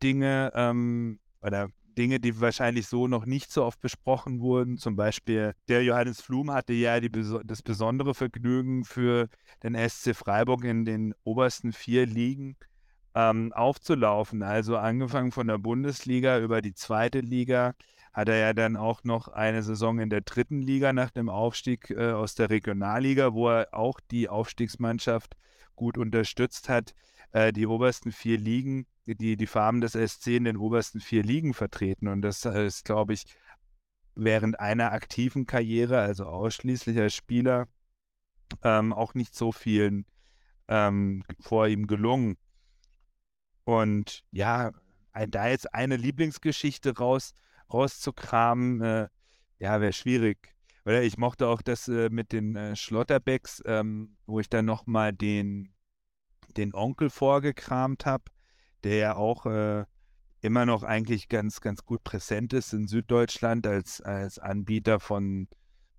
Dinge 0.02 0.52
ähm, 0.54 1.18
oder 1.42 1.68
Dinge, 1.96 2.20
die 2.20 2.40
wahrscheinlich 2.40 2.88
so 2.88 3.06
noch 3.06 3.26
nicht 3.26 3.50
so 3.52 3.64
oft 3.64 3.80
besprochen 3.80 4.40
wurden. 4.40 4.78
Zum 4.78 4.96
Beispiel 4.96 5.54
der 5.68 5.82
Johannes 5.84 6.20
Flum 6.20 6.50
hatte 6.50 6.72
ja 6.72 7.00
die, 7.00 7.10
das 7.44 7.62
besondere 7.62 8.14
Vergnügen 8.14 8.84
für 8.84 9.28
den 9.62 9.74
SC 9.74 10.14
Freiburg 10.14 10.64
in 10.64 10.84
den 10.84 11.14
obersten 11.24 11.72
vier 11.72 12.06
Ligen 12.06 12.56
ähm, 13.14 13.52
aufzulaufen. 13.52 14.42
Also 14.42 14.76
angefangen 14.76 15.32
von 15.32 15.46
der 15.46 15.58
Bundesliga 15.58 16.38
über 16.38 16.62
die 16.62 16.74
zweite 16.74 17.20
Liga 17.20 17.74
hat 18.12 18.28
er 18.28 18.36
ja 18.36 18.52
dann 18.52 18.76
auch 18.76 19.02
noch 19.02 19.28
eine 19.28 19.62
Saison 19.62 19.98
in 19.98 20.08
der 20.08 20.20
dritten 20.20 20.60
Liga 20.60 20.92
nach 20.92 21.10
dem 21.10 21.28
Aufstieg 21.28 21.90
äh, 21.90 22.12
aus 22.12 22.34
der 22.34 22.50
Regionalliga, 22.50 23.34
wo 23.34 23.48
er 23.48 23.68
auch 23.72 23.98
die 24.10 24.28
Aufstiegsmannschaft 24.28 25.36
gut 25.74 25.98
unterstützt 25.98 26.68
hat. 26.68 26.94
Äh, 27.32 27.52
die 27.52 27.66
obersten 27.66 28.12
vier 28.12 28.38
Ligen, 28.38 28.86
die, 29.06 29.36
die 29.36 29.46
Farben 29.46 29.80
des 29.80 29.92
SC 29.92 30.28
in 30.28 30.44
den 30.44 30.56
obersten 30.56 31.00
vier 31.00 31.24
Ligen 31.24 31.52
vertreten. 31.52 32.06
Und 32.06 32.22
das 32.22 32.44
ist, 32.44 32.84
glaube 32.84 33.12
ich, 33.12 33.24
während 34.14 34.60
einer 34.60 34.92
aktiven 34.92 35.44
Karriere, 35.44 35.98
also 35.98 36.26
ausschließlich 36.26 36.96
als 36.98 37.14
Spieler, 37.14 37.66
ähm, 38.62 38.92
auch 38.92 39.14
nicht 39.14 39.34
so 39.34 39.50
vielen 39.50 40.06
ähm, 40.68 41.24
vor 41.40 41.66
ihm 41.66 41.88
gelungen. 41.88 42.36
Und 43.64 44.24
ja, 44.30 44.72
da 45.28 45.48
jetzt 45.48 45.74
eine 45.74 45.96
Lieblingsgeschichte 45.96 46.96
raus 46.96 47.34
rauszukramen, 47.72 48.80
äh, 48.82 49.08
ja, 49.58 49.80
wäre 49.80 49.92
schwierig. 49.92 50.54
Oder 50.84 51.02
ich 51.02 51.16
mochte 51.16 51.48
auch 51.48 51.62
das 51.62 51.88
äh, 51.88 52.10
mit 52.10 52.32
den 52.32 52.56
äh, 52.56 52.76
Schlotterbecks, 52.76 53.62
ähm, 53.64 54.16
wo 54.26 54.40
ich 54.40 54.50
dann 54.50 54.66
nochmal 54.66 55.12
den, 55.12 55.72
den 56.56 56.74
Onkel 56.74 57.08
vorgekramt 57.08 58.04
habe, 58.04 58.24
der 58.84 58.96
ja 58.96 59.16
auch 59.16 59.46
äh, 59.46 59.84
immer 60.42 60.66
noch 60.66 60.82
eigentlich 60.82 61.28
ganz, 61.28 61.62
ganz 61.62 61.84
gut 61.86 62.04
präsent 62.04 62.52
ist 62.52 62.74
in 62.74 62.86
Süddeutschland 62.86 63.66
als, 63.66 64.02
als 64.02 64.38
Anbieter 64.38 65.00
von 65.00 65.48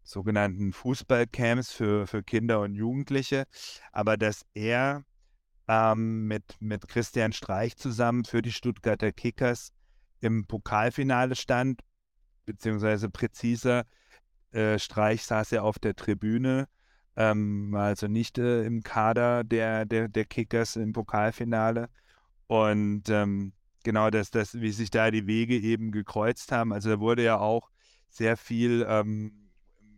sogenannten 0.03 0.71
Fußballcamps 0.71 1.71
für, 1.71 2.05
für 2.05 2.21
Kinder 2.21 2.61
und 2.61 2.75
Jugendliche. 2.75 3.45
Aber 3.91 4.17
dass 4.17 4.45
er 4.53 5.03
ähm, 5.67 6.27
mit, 6.27 6.43
mit 6.59 6.87
Christian 6.87 7.33
Streich 7.33 7.75
zusammen 7.77 8.25
für 8.25 8.41
die 8.41 8.51
Stuttgarter 8.51 9.11
Kickers 9.11 9.71
im 10.21 10.45
Pokalfinale 10.45 11.35
stand, 11.35 11.81
beziehungsweise 12.45 13.09
präziser, 13.09 13.85
äh, 14.51 14.79
Streich 14.79 15.23
saß 15.23 15.51
ja 15.51 15.61
auf 15.61 15.79
der 15.79 15.95
Tribüne, 15.95 16.67
ähm, 17.15 17.75
also 17.75 18.07
nicht 18.07 18.37
äh, 18.37 18.63
im 18.63 18.83
Kader 18.83 19.43
der, 19.43 19.85
der, 19.85 20.07
der 20.07 20.25
Kickers 20.25 20.75
im 20.75 20.93
Pokalfinale. 20.93 21.89
Und 22.47 23.09
ähm, 23.09 23.53
genau 23.83 24.09
das, 24.09 24.31
das, 24.31 24.59
wie 24.59 24.71
sich 24.71 24.89
da 24.91 25.11
die 25.11 25.27
Wege 25.27 25.57
eben 25.57 25.91
gekreuzt 25.91 26.51
haben. 26.51 26.73
Also 26.73 26.89
da 26.89 26.99
wurde 26.99 27.23
ja 27.23 27.39
auch 27.39 27.69
sehr 28.09 28.37
viel 28.37 28.85
ähm, 28.87 29.49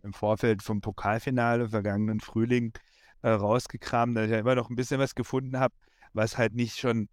im 0.04 0.14
Vorfeld 0.14 0.64
vom 0.64 0.82
Pokalfinale 0.82 1.70
vergangenen 1.70 2.20
Frühling 2.20 2.74
äh, 3.22 3.30
rausgekramt, 3.30 4.16
dass 4.16 4.26
ich 4.26 4.32
ja 4.32 4.40
immer 4.40 4.56
noch 4.56 4.70
ein 4.70 4.76
bisschen 4.76 5.00
was 5.00 5.16
gefunden 5.16 5.60
habe, 5.60 5.74
was 6.14 6.38
halt 6.38 6.54
nicht 6.54 6.78
schon 6.78 7.10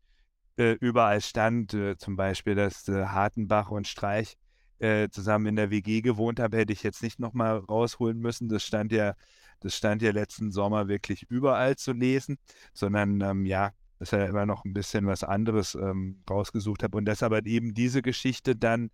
äh, 0.57 0.73
überall 0.73 1.21
stand. 1.21 1.75
Äh, 1.75 1.97
zum 1.97 2.17
Beispiel, 2.17 2.55
dass 2.55 2.89
äh, 2.89 3.07
Hartenbach 3.07 3.71
und 3.71 3.89
Streich 3.89 4.37
äh, 4.79 5.09
zusammen 5.09 5.47
in 5.47 5.57
der 5.57 5.71
WG 5.71 6.03
gewohnt 6.03 6.41
haben, 6.41 6.57
hätte 6.57 6.73
ich 6.73 6.83
jetzt 6.83 7.03
nicht 7.03 7.19
nochmal 7.19 7.59
rausholen 7.59 8.19
müssen. 8.19 8.49
Das 8.49 8.65
stand 8.65 8.93
ja, 8.93 9.15
das 9.61 9.77
stand 9.77 10.03
ja 10.03 10.11
letzten 10.11 10.51
Sommer 10.51 10.89
wirklich 10.89 11.25
überall 11.29 11.77
zu 11.77 11.93
lesen, 11.93 12.39
sondern 12.73 13.21
ähm, 13.21 13.47
ja, 13.47 13.73
dass 13.99 14.13
er 14.13 14.29
immer 14.29 14.47
noch 14.47 14.65
ein 14.65 14.75
bisschen 14.75 15.07
was 15.07 15.25
anderes 15.25 15.75
ähm, 15.75 16.23
rausgesucht 16.29 16.83
habe 16.83 16.99
und 16.99 17.07
deshalb 17.07 17.33
hat 17.33 17.47
eben 17.47 17.75
diese 17.75 18.03
Geschichte 18.03 18.57
dann 18.57 18.91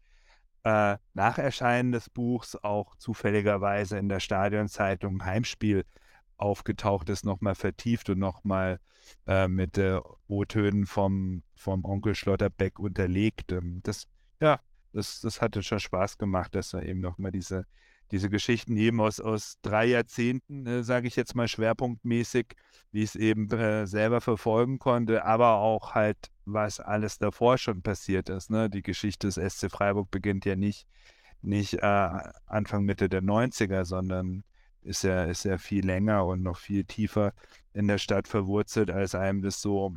äh, 0.62 0.98
nach 1.14 1.38
Erscheinen 1.38 1.92
des 1.92 2.10
Buchs 2.10 2.54
auch 2.56 2.94
zufälligerweise 2.96 3.98
in 3.98 4.08
der 4.08 4.20
Stadionzeitung 4.20 5.24
Heimspiel 5.24 5.84
aufgetaucht 6.40 7.08
ist, 7.10 7.24
nochmal 7.24 7.54
vertieft 7.54 8.10
und 8.10 8.18
nochmal 8.18 8.80
äh, 9.26 9.48
mit 9.48 9.78
äh, 9.78 10.00
O-Tönen 10.28 10.86
vom, 10.86 11.42
vom 11.54 11.84
Onkel 11.84 12.14
Schlotterbeck 12.14 12.78
unterlegt. 12.78 13.52
Ähm, 13.52 13.80
das, 13.82 14.06
ja, 14.40 14.60
das, 14.92 15.20
das 15.20 15.40
hatte 15.40 15.62
schon 15.62 15.80
Spaß 15.80 16.18
gemacht, 16.18 16.54
dass 16.54 16.72
er 16.72 16.84
eben 16.84 17.00
nochmal 17.00 17.32
diese, 17.32 17.66
diese 18.10 18.28
Geschichten 18.28 18.76
eben 18.76 19.00
aus, 19.00 19.20
aus 19.20 19.58
drei 19.62 19.86
Jahrzehnten, 19.86 20.66
äh, 20.66 20.82
sage 20.82 21.06
ich 21.06 21.16
jetzt 21.16 21.34
mal 21.34 21.48
schwerpunktmäßig, 21.48 22.54
wie 22.92 23.02
ich 23.02 23.10
es 23.10 23.16
eben 23.16 23.50
äh, 23.50 23.86
selber 23.86 24.20
verfolgen 24.20 24.78
konnte, 24.78 25.24
aber 25.24 25.56
auch 25.56 25.94
halt, 25.94 26.30
was 26.44 26.80
alles 26.80 27.18
davor 27.18 27.58
schon 27.58 27.82
passiert 27.82 28.28
ist. 28.28 28.50
Ne? 28.50 28.68
Die 28.68 28.82
Geschichte 28.82 29.28
des 29.28 29.36
SC 29.36 29.70
Freiburg 29.70 30.10
beginnt 30.10 30.44
ja 30.44 30.56
nicht, 30.56 30.86
nicht 31.42 31.74
äh, 31.74 32.10
Anfang, 32.46 32.84
Mitte 32.84 33.08
der 33.08 33.22
90er, 33.22 33.84
sondern 33.84 34.42
ist 34.82 35.04
ja, 35.04 35.24
ist 35.24 35.44
ja 35.44 35.58
viel 35.58 35.84
länger 35.84 36.24
und 36.26 36.42
noch 36.42 36.56
viel 36.56 36.84
tiefer 36.84 37.32
in 37.72 37.88
der 37.88 37.98
Stadt 37.98 38.28
verwurzelt, 38.28 38.90
als 38.90 39.14
einem 39.14 39.42
das 39.42 39.60
so 39.60 39.94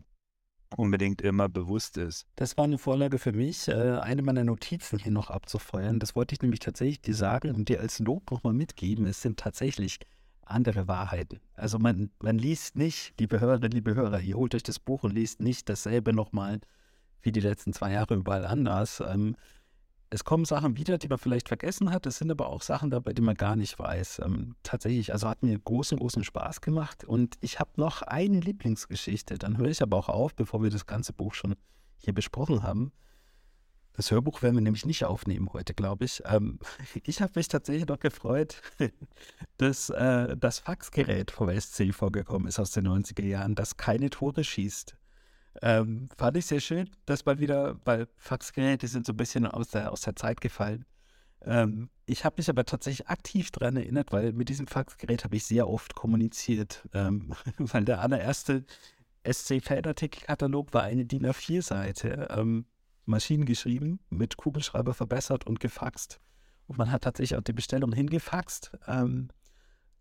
unbedingt 0.77 1.21
immer 1.21 1.49
bewusst 1.49 1.97
ist. 1.97 2.25
Das 2.35 2.57
war 2.57 2.65
eine 2.65 2.77
Vorlage 2.77 3.19
für 3.19 3.31
mich, 3.31 3.67
äh, 3.67 3.99
eine 3.99 4.21
meiner 4.21 4.43
Notizen 4.43 4.99
hier 4.99 5.11
noch 5.11 5.29
abzufeuern. 5.29 5.99
Das 5.99 6.15
wollte 6.15 6.33
ich 6.33 6.41
nämlich 6.41 6.59
tatsächlich 6.59 7.01
dir 7.01 7.15
sagen 7.15 7.53
und 7.55 7.69
dir 7.69 7.79
als 7.79 7.99
Lob 7.99 8.31
nochmal 8.31 8.53
mitgeben. 8.53 9.05
Es 9.05 9.21
sind 9.21 9.39
tatsächlich 9.39 9.99
andere 10.45 10.87
Wahrheiten. 10.87 11.39
Also 11.55 11.79
man, 11.79 12.11
man 12.21 12.37
liest 12.37 12.75
nicht, 12.75 13.13
liebe 13.19 13.39
Hörerinnen, 13.39 13.71
liebe 13.71 13.95
Hörer, 13.95 14.19
ihr 14.19 14.35
holt 14.35 14.55
euch 14.55 14.63
das 14.63 14.79
Buch 14.79 15.03
und 15.03 15.13
liest 15.13 15.41
nicht 15.41 15.69
dasselbe 15.69 16.13
nochmal 16.13 16.59
wie 17.21 17.31
die 17.31 17.39
letzten 17.39 17.73
zwei 17.73 17.93
Jahre 17.93 18.15
überall 18.15 18.45
anders. 18.45 19.01
Ähm, 19.05 19.35
es 20.13 20.23
kommen 20.23 20.45
Sachen 20.45 20.78
wieder, 20.78 20.99
die 20.99 21.08
man 21.08 21.17
vielleicht 21.17 21.47
vergessen 21.47 21.91
hat. 21.91 22.06
Es 22.06 22.19
sind 22.19 22.30
aber 22.30 22.47
auch 22.47 22.62
Sachen 22.62 22.91
dabei, 22.91 23.13
die 23.13 23.21
man 23.23 23.34
gar 23.34 23.56
nicht 23.56 23.80
weiß. 23.80 24.19
Ähm, 24.23 24.56
tatsächlich, 24.62 25.12
also 25.12 25.28
hat 25.28 25.41
mir 25.41 25.58
großen, 25.58 25.97
großen 25.97 26.23
Spaß 26.23 26.62
gemacht. 26.62 27.04
Und 27.04 27.36
ich 27.41 27.60
habe 27.60 27.71
noch 27.78 28.04
eine 28.04 28.39
Lieblingsgeschichte. 28.39 29.39
Dann 29.39 29.58
höre 29.58 29.69
ich 29.69 29.82
aber 29.82 29.97
auch 29.97 30.10
auf, 30.10 30.36
bevor 30.36 30.62
wir 30.62 30.69
das 30.69 30.86
ganze 30.86 31.13
Buch 31.13 31.34
schon 31.34 31.56
hier 31.97 32.13
besprochen 32.13 32.62
haben. 32.62 32.91
Das 33.93 34.12
Hörbuch 34.12 34.43
werden 34.43 34.56
wir 34.56 34.62
nämlich 34.62 34.86
nicht 34.86 35.04
aufnehmen 35.04 35.49
heute, 35.52 35.73
glaube 35.73 36.06
ich. 36.06 36.21
Ähm, 36.26 36.60
ich 37.04 37.19
habe 37.19 37.34
mich 37.36 37.47
tatsächlich 37.47 37.88
noch 37.88 37.99
gefreut, 37.99 38.62
dass 39.58 39.89
äh, 39.89 40.38
das 40.38 40.60
Faxgerät 40.60 41.32
vom 41.32 41.49
SC 41.60 41.91
vorgekommen 41.91 42.47
ist 42.47 42.60
aus 42.60 42.69
den 42.69 42.88
90er 42.88 43.26
Jahren, 43.26 43.56
das 43.56 43.78
keine 43.78 44.12
Tore 44.12 44.43
schießt. 44.43 44.95
Ähm, 45.61 46.09
fand 46.17 46.37
ich 46.37 46.45
sehr 46.45 46.59
schön, 46.59 46.89
dass 47.05 47.25
mal 47.25 47.39
wieder, 47.39 47.79
weil 47.85 48.07
Faxgeräte 48.17 48.87
sind 48.87 49.05
so 49.05 49.13
ein 49.13 49.17
bisschen 49.17 49.45
aus 49.45 49.69
der, 49.69 49.91
aus 49.91 50.01
der 50.01 50.15
Zeit 50.15 50.41
gefallen. 50.41 50.85
Ähm, 51.41 51.89
ich 52.05 52.25
habe 52.25 52.35
mich 52.37 52.49
aber 52.49 52.65
tatsächlich 52.65 53.07
aktiv 53.07 53.51
daran 53.51 53.77
erinnert, 53.77 54.11
weil 54.11 54.33
mit 54.33 54.49
diesem 54.49 54.67
Faxgerät 54.67 55.23
habe 55.23 55.35
ich 55.35 55.45
sehr 55.45 55.69
oft 55.69 55.95
kommuniziert, 55.95 56.87
ähm, 56.93 57.33
weil 57.57 57.85
der 57.85 58.01
allererste 58.01 58.65
SC-Feldartikelkatalog 59.23 60.73
war 60.73 60.83
eine 60.83 61.05
DIN 61.05 61.25
A4-Seite. 61.25 62.27
Ähm, 62.31 62.65
maschinengeschrieben, 63.05 63.99
mit 64.09 64.37
Kugelschreiber 64.37 64.93
verbessert 64.93 65.45
und 65.45 65.59
gefaxt. 65.59 66.19
Und 66.67 66.77
man 66.77 66.91
hat 66.91 67.03
tatsächlich 67.03 67.37
auch 67.37 67.43
die 67.43 67.53
Bestellung 67.53 67.91
hingefaxt. 67.91 68.71
Ähm, 68.87 69.29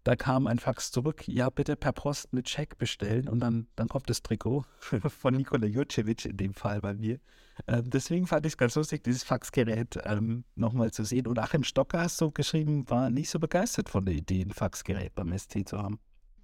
da 0.05 0.17
kam 0.17 0.47
ein 0.47 0.59
Fax 0.59 0.91
zurück, 0.91 1.27
ja, 1.29 1.49
bitte 1.51 1.77
per 1.77 1.93
Post 1.93 2.33
mit 2.33 2.47
Check 2.47 2.77
bestellen 2.79 3.29
und 3.29 3.41
dann, 3.41 3.69
dann 3.77 3.89
kommt 3.89 4.11
das 4.11 4.23
Trikot 4.23 4.65
von 5.09 5.35
Nikola 5.35 5.67
Jurcevic 5.67 6.25
in 6.25 6.37
dem 6.37 6.55
Fall 6.55 6.81
bei 6.81 6.95
mir. 6.95 7.21
Ähm, 7.69 7.89
deswegen 7.89 8.27
fand 8.27 8.47
ich 8.47 8.55
es 8.55 8.57
ganz 8.57 8.75
lustig, 8.75 9.05
dieses 9.05 9.23
Faxgerät 9.23 9.99
ähm, 10.05 10.45
nochmal 10.57 10.91
zu 10.91 11.05
sehen. 11.05 11.27
Und 11.27 11.39
Achim 11.39 11.63
Stocker, 11.63 12.01
hast 12.01 12.21
du 12.21 12.31
geschrieben, 12.31 12.89
war 12.91 13.11
nicht 13.11 13.31
so 13.31 13.39
begeistert 13.39 13.89
von 13.89 14.05
der 14.05 14.15
Idee, 14.15 14.43
ein 14.43 14.51
Faxgerät 14.51 15.15
beim 15.15 15.37
ST 15.37 15.69
zu 15.69 15.79
haben. 15.79 16.01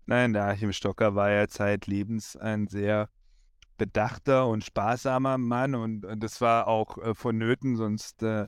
Nein, 0.06 0.32
der 0.32 0.46
Achim 0.46 0.72
Stocker 0.72 1.14
war 1.14 1.30
ja 1.30 1.48
zeitlebens 1.48 2.36
ein 2.36 2.68
sehr 2.68 3.08
bedachter 3.76 4.46
und 4.48 4.64
sparsamer 4.64 5.38
Mann 5.38 5.74
und, 5.74 6.04
und 6.04 6.22
das 6.22 6.40
war 6.40 6.68
auch 6.68 6.98
äh, 6.98 7.14
vonnöten, 7.14 7.76
sonst 7.76 8.22
äh, 8.22 8.46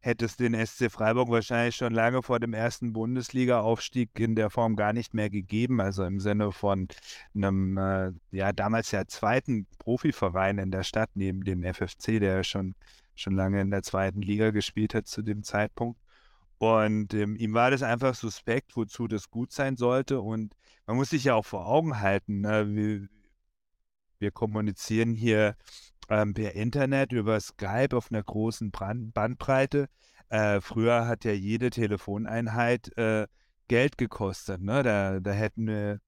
hätte 0.00 0.24
es 0.24 0.36
den 0.36 0.54
SC 0.54 0.90
Freiburg 0.90 1.28
wahrscheinlich 1.28 1.76
schon 1.76 1.92
lange 1.92 2.22
vor 2.22 2.40
dem 2.40 2.54
ersten 2.54 2.92
Bundesliga-Aufstieg 2.92 4.18
in 4.18 4.34
der 4.34 4.50
Form 4.50 4.74
gar 4.74 4.92
nicht 4.92 5.12
mehr 5.12 5.28
gegeben. 5.28 5.80
Also 5.80 6.04
im 6.04 6.20
Sinne 6.20 6.52
von 6.52 6.88
einem, 7.34 7.76
äh, 7.76 8.12
ja, 8.30 8.52
damals 8.52 8.90
ja 8.90 9.06
zweiten 9.06 9.66
Profiverein 9.78 10.58
in 10.58 10.70
der 10.70 10.84
Stadt, 10.84 11.10
neben 11.14 11.44
dem 11.44 11.62
FFC, 11.62 12.18
der 12.18 12.36
ja 12.36 12.44
schon, 12.44 12.74
schon 13.14 13.34
lange 13.34 13.60
in 13.60 13.70
der 13.70 13.82
zweiten 13.82 14.22
Liga 14.22 14.50
gespielt 14.50 14.94
hat 14.94 15.06
zu 15.06 15.22
dem 15.22 15.42
Zeitpunkt. 15.42 16.00
Und 16.58 17.14
ähm, 17.14 17.36
ihm 17.36 17.54
war 17.54 17.70
das 17.70 17.82
einfach 17.82 18.14
suspekt, 18.14 18.76
wozu 18.76 19.06
das 19.06 19.30
gut 19.30 19.52
sein 19.52 19.76
sollte. 19.76 20.20
Und 20.20 20.54
man 20.86 20.96
muss 20.96 21.10
sich 21.10 21.24
ja 21.24 21.34
auch 21.34 21.44
vor 21.44 21.66
Augen 21.66 22.00
halten, 22.00 22.40
ne, 22.40 22.66
wie, 22.74 23.08
wir 24.18 24.30
kommunizieren 24.30 25.14
hier 25.14 25.56
ähm, 26.10 26.34
per 26.34 26.54
Internet 26.54 27.12
über 27.12 27.40
Skype 27.40 27.96
auf 27.96 28.10
einer 28.10 28.22
großen 28.22 28.70
Brand 28.70 29.14
Bandbreite. 29.14 29.88
Äh, 30.28 30.60
früher 30.60 31.06
hat 31.06 31.24
ja 31.24 31.32
jede 31.32 31.70
Telefoneinheit 31.70 32.96
äh, 32.98 33.26
Geld 33.68 33.96
gekostet. 33.96 34.60
Ne? 34.60 34.82
Da, 34.82 35.20
da 35.20 35.30
hätten, 35.30 35.66
wir, 35.66 36.00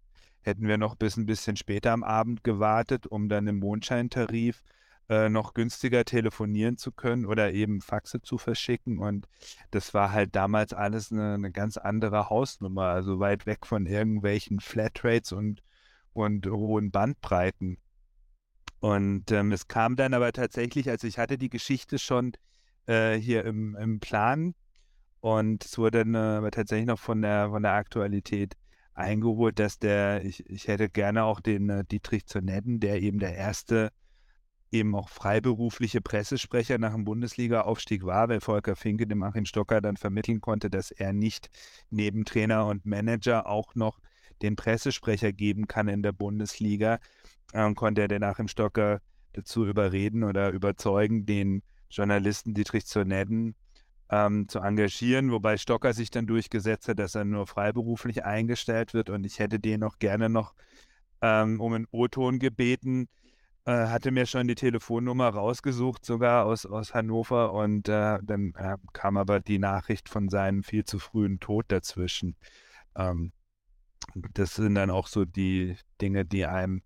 hätten 0.43 0.67
wir 0.67 0.77
noch 0.77 0.97
bis 0.97 1.17
ein 1.17 1.27
bisschen 1.27 1.57
später 1.57 1.93
am 1.93 2.03
Abend 2.03 2.45
gewartet, 2.45 3.07
um 3.07 3.29
dann 3.29 3.47
im 3.47 3.61
Mondscheintarif 3.61 4.63
äh, 5.09 5.29
noch 5.29 5.55
günstiger 5.55 6.05
telefonieren 6.05 6.77
zu 6.77 6.91
können 6.91 7.27
oder 7.27 7.53
eben 7.53 7.81
Faxe 7.81 8.21
zu 8.23 8.39
verschicken. 8.39 8.99
Und 8.99 9.29
das 9.71 9.95
war 9.95 10.13
halt 10.13 10.35
damals 10.35 10.73
alles 10.73 11.13
eine, 11.13 11.35
eine 11.35 11.53
ganz 11.53 11.77
andere 11.77 12.29
Hausnummer, 12.31 12.87
also 12.87 13.21
weit 13.21 13.47
weg 13.47 13.67
von 13.67 13.87
irgendwelchen 13.87 14.59
Flatrates 14.61 15.33
und, 15.33 15.63
und 16.13 16.47
hohen 16.47 16.91
Bandbreiten. 16.91 17.79
Und 18.83 19.31
ähm, 19.31 19.53
es 19.53 19.69
kam 19.69 19.95
dann 19.95 20.13
aber 20.13 20.33
tatsächlich, 20.33 20.91
also 20.91 21.07
ich 21.07 21.17
hatte 21.17 21.39
die 21.39 21.51
Geschichte 21.51 22.01
schon 22.01 22.33
äh, 22.87 23.15
hier 23.15 23.45
im, 23.45 23.77
im 23.77 24.01
Plan. 24.01 24.57
Und 25.21 25.65
es 25.65 25.79
wurde 25.79 25.99
dann 26.05 26.17
äh, 26.17 26.39
aber 26.39 26.51
tatsächlich 26.51 26.89
noch 26.89 26.99
von 26.99 27.23
der, 27.23 27.51
von 27.51 27.63
der 27.63 27.75
Aktualität 27.75 28.57
eingeholt, 28.95 29.61
dass 29.61 29.79
der, 29.79 30.25
ich, 30.25 30.45
ich 30.51 30.67
hätte 30.67 30.89
gerne 30.89 31.23
auch 31.23 31.41
den 31.41 31.69
äh, 31.69 31.85
Dietrich 31.85 32.27
zu 32.27 32.41
nennen, 32.41 32.81
der 32.81 33.01
eben 33.01 33.21
der 33.21 33.37
erste 33.37 33.93
eben 34.73 34.97
auch 34.97 35.09
freiberufliche 35.09 36.01
Pressesprecher 36.01 36.77
nach 36.79 36.93
dem 36.93 37.05
Bundesliga-Aufstieg 37.05 38.05
war, 38.05 38.29
weil 38.29 38.41
Volker 38.41 38.75
Finke 38.75 39.07
dem 39.07 39.23
Achim 39.23 39.45
Stocker 39.45 39.81
dann 39.81 39.97
vermitteln 39.97 40.41
konnte, 40.41 40.71
dass 40.71 40.91
er 40.91 41.13
nicht 41.13 41.51
neben 41.91 42.25
Trainer 42.25 42.67
und 42.67 42.85
Manager 42.85 43.47
auch 43.47 43.77
noch 43.77 44.01
den 44.41 44.57
Pressesprecher 44.57 45.33
geben 45.33 45.69
kann 45.69 45.87
in 45.87 46.03
der 46.03 46.11
Bundesliga 46.11 46.99
ähm, 47.53 47.75
konnte 47.75 48.03
er 48.03 48.09
den 48.09 48.23
Achim 48.23 48.49
Stocker 48.49 49.01
dazu 49.33 49.67
überreden 49.67 50.25
oder 50.25 50.51
überzeugen, 50.51 51.27
den 51.27 51.63
Journalisten 51.91 52.55
Dietrich 52.55 52.87
zu 52.87 53.05
nennen, 53.05 53.55
ähm, 54.11 54.49
zu 54.49 54.61
engagieren, 54.61 55.31
wobei 55.31 55.57
Stocker 55.57 55.93
sich 55.93 56.11
dann 56.11 56.27
durchgesetzt 56.27 56.89
hat, 56.89 56.99
dass 56.99 57.15
er 57.15 57.25
nur 57.25 57.47
freiberuflich 57.47 58.25
eingestellt 58.25 58.95
wird 58.95 59.11
und 59.11 59.25
ich 59.25 59.39
hätte 59.39 59.59
den 59.59 59.83
auch 59.83 59.99
gerne 59.99 60.29
noch 60.29 60.55
ähm, 61.23 61.61
um 61.61 61.73
einen 61.73 61.87
O-Ton 61.91 62.39
gebeten, 62.39 63.09
äh, 63.65 63.87
hatte 63.87 64.11
mir 64.11 64.27
schon 64.27 64.49
die 64.49 64.55
Telefonnummer 64.55 65.29
rausgesucht, 65.29 66.05
sogar 66.05 66.47
aus, 66.47 66.67
aus 66.67 66.95
Hannover 66.95 67.53
und 67.53 67.89
äh, 67.89 68.19
dann 68.23 68.53
äh, 68.57 68.77
kam 68.93 69.17
aber 69.17 69.41
die 69.41 69.59
Nachricht 69.59 70.09
von 70.09 70.29
seinem 70.29 70.63
viel 70.63 70.85
zu 70.85 70.99
frühen 70.99 71.39
Tod 71.41 71.67
dazwischen. 71.69 72.37
Ähm, 72.97 73.33
das 74.35 74.55
sind 74.57 74.75
dann 74.75 74.91
auch 74.91 75.07
so 75.07 75.25
die 75.25 75.77
Dinge, 76.01 76.25
die 76.25 76.45
einem 76.45 76.83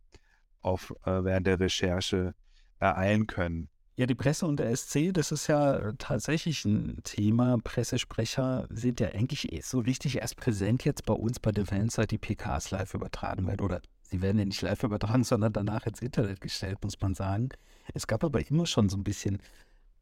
auf, 0.66 0.92
äh, 1.04 1.24
während 1.24 1.46
der 1.46 1.60
Recherche 1.60 2.34
ereilen 2.78 3.26
können. 3.26 3.68
Ja, 3.98 4.04
die 4.04 4.14
Presse 4.14 4.46
und 4.46 4.60
der 4.60 4.76
SC, 4.76 5.10
das 5.12 5.32
ist 5.32 5.46
ja 5.46 5.92
tatsächlich 5.92 6.66
ein 6.66 7.00
Thema. 7.02 7.56
Pressesprecher 7.64 8.66
sind 8.68 9.00
ja 9.00 9.08
eigentlich 9.08 9.52
eh 9.54 9.60
so 9.62 9.78
richtig 9.78 10.18
erst 10.18 10.36
präsent 10.36 10.84
jetzt 10.84 11.06
bei 11.06 11.14
uns 11.14 11.40
bei 11.40 11.50
den 11.50 11.64
Fans, 11.64 11.94
seit 11.94 12.10
die 12.10 12.18
PKs 12.18 12.72
live 12.72 12.92
übertragen 12.92 13.46
werden. 13.46 13.62
Oder 13.62 13.80
sie 14.02 14.20
werden 14.20 14.38
ja 14.38 14.44
nicht 14.44 14.60
live 14.60 14.82
übertragen, 14.82 15.24
sondern 15.24 15.54
danach 15.54 15.86
ins 15.86 16.02
Internet 16.02 16.42
gestellt, 16.42 16.76
muss 16.82 17.00
man 17.00 17.14
sagen. 17.14 17.48
Es 17.94 18.06
gab 18.06 18.22
aber 18.22 18.46
immer 18.50 18.66
schon 18.66 18.90
so 18.90 18.98
ein 18.98 19.04
bisschen 19.04 19.38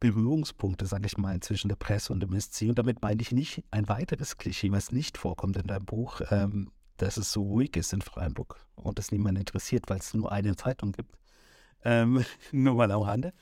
Berührungspunkte, 0.01 0.85
sage 0.87 1.05
ich 1.05 1.17
mal, 1.17 1.39
zwischen 1.39 1.69
der 1.69 1.77
Presse 1.77 2.11
und 2.11 2.19
dem 2.19 2.37
SC. 2.37 2.63
Und 2.63 2.77
damit 2.77 3.01
meine 3.01 3.21
ich 3.21 3.31
nicht 3.31 3.63
ein 3.71 3.87
weiteres 3.87 4.37
Klischee, 4.37 4.71
was 4.71 4.91
nicht 4.91 5.17
vorkommt 5.17 5.55
in 5.55 5.67
deinem 5.67 5.85
Buch. 5.85 6.19
Ähm, 6.31 6.69
dass 6.97 7.17
es 7.17 7.31
so 7.31 7.43
ruhig 7.43 7.75
ist 7.75 7.93
in 7.93 8.01
Freiburg 8.01 8.65
und 8.75 8.99
es 8.99 9.11
niemand 9.11 9.37
interessiert, 9.37 9.85
weil 9.87 9.99
es 9.99 10.13
nur 10.13 10.31
eine 10.31 10.55
Zeitung 10.55 10.91
gibt. 10.91 11.15
Ähm, 11.83 12.23
nur 12.51 12.75
mal 12.75 12.91
am 12.91 13.01
Rande. 13.01 13.33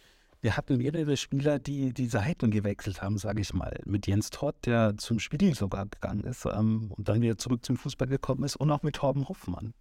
Wir 0.42 0.58
hatten 0.58 0.78
mehrere 0.78 1.16
Spieler, 1.16 1.58
die 1.58 1.94
die 1.94 2.08
Seiten 2.08 2.52
gewechselt 2.52 3.02
haben, 3.02 3.18
sage 3.18 3.40
ich 3.40 3.54
mal. 3.54 3.80
Mit 3.86 4.08
Jens 4.08 4.30
Todd, 4.30 4.56
der 4.66 4.98
zum 4.98 5.20
Spiel 5.20 5.56
sogar 5.56 5.86
gegangen 5.86 6.26
ist 6.26 6.46
ähm, 6.46 6.92
und 6.98 7.08
dann 7.08 7.22
wieder 7.22 7.38
zurück 7.38 7.64
zum 7.64 7.78
Fußball 7.78 8.10
gekommen 8.10 8.44
ist 8.44 8.58
und 8.58 8.70
auch 8.70 8.84
mit 8.84 8.96
Torben 8.96 9.30
Hoffmann. 9.30 9.74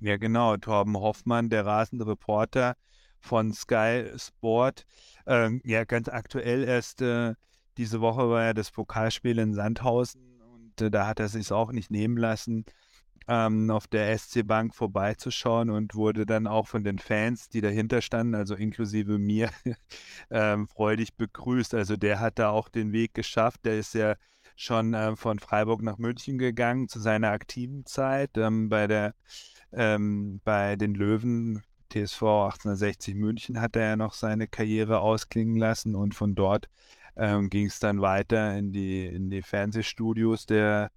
Ja, 0.00 0.18
genau. 0.18 0.56
Torben 0.58 0.96
Hoffmann, 0.98 1.48
der 1.48 1.64
rasende 1.64 2.06
Reporter 2.06 2.76
von 3.20 3.54
Sky 3.54 4.10
Sport. 4.16 4.84
Ähm, 5.26 5.62
ja, 5.64 5.84
ganz 5.84 6.08
aktuell 6.08 6.64
erst 6.64 7.00
äh, 7.00 7.34
diese 7.78 8.00
Woche 8.00 8.28
war 8.28 8.42
ja 8.42 8.52
das 8.52 8.70
Pokalspiel 8.70 9.38
in 9.38 9.54
Sandhausen 9.54 10.40
und 10.42 10.80
äh, 10.80 10.90
da 10.90 11.06
hat 11.06 11.20
er 11.20 11.28
sich 11.28 11.50
auch 11.50 11.72
nicht 11.72 11.90
nehmen 11.90 12.16
lassen, 12.16 12.64
ähm, 13.28 13.70
auf 13.70 13.86
der 13.86 14.16
SC-Bank 14.16 14.74
vorbeizuschauen 14.74 15.70
und 15.70 15.94
wurde 15.94 16.26
dann 16.26 16.46
auch 16.46 16.68
von 16.68 16.84
den 16.84 16.98
Fans, 16.98 17.48
die 17.48 17.60
dahinter 17.60 18.02
standen, 18.02 18.34
also 18.34 18.54
inklusive 18.54 19.18
mir, 19.18 19.50
ähm, 20.30 20.68
freudig 20.68 21.16
begrüßt. 21.16 21.74
Also 21.74 21.96
der 21.96 22.20
hat 22.20 22.38
da 22.38 22.50
auch 22.50 22.68
den 22.68 22.92
Weg 22.92 23.14
geschafft. 23.14 23.64
Der 23.64 23.78
ist 23.78 23.94
ja 23.94 24.16
schon 24.56 24.94
äh, 24.94 25.16
von 25.16 25.38
Freiburg 25.38 25.82
nach 25.82 25.98
München 25.98 26.38
gegangen 26.38 26.88
zu 26.88 27.00
seiner 27.00 27.30
aktiven 27.30 27.86
Zeit 27.86 28.36
ähm, 28.36 28.68
bei 28.68 28.86
der 28.86 29.14
ähm, 29.72 30.40
bei 30.44 30.76
den 30.76 30.94
Löwen 30.94 31.62
TSV 31.90 32.22
1860 32.22 33.14
München 33.14 33.60
hat 33.60 33.76
er 33.76 33.82
ja 33.90 33.96
noch 33.96 34.14
seine 34.14 34.46
Karriere 34.46 35.00
ausklingen 35.00 35.56
lassen 35.56 35.94
und 35.94 36.14
von 36.14 36.34
dort 36.34 36.68
ähm, 37.16 37.50
ging 37.50 37.66
es 37.66 37.78
dann 37.80 38.00
weiter 38.00 38.56
in 38.56 38.72
die 38.72 39.06
in 39.06 39.30
die 39.30 39.42
Fernsehstudios 39.42 40.46
der 40.46 40.90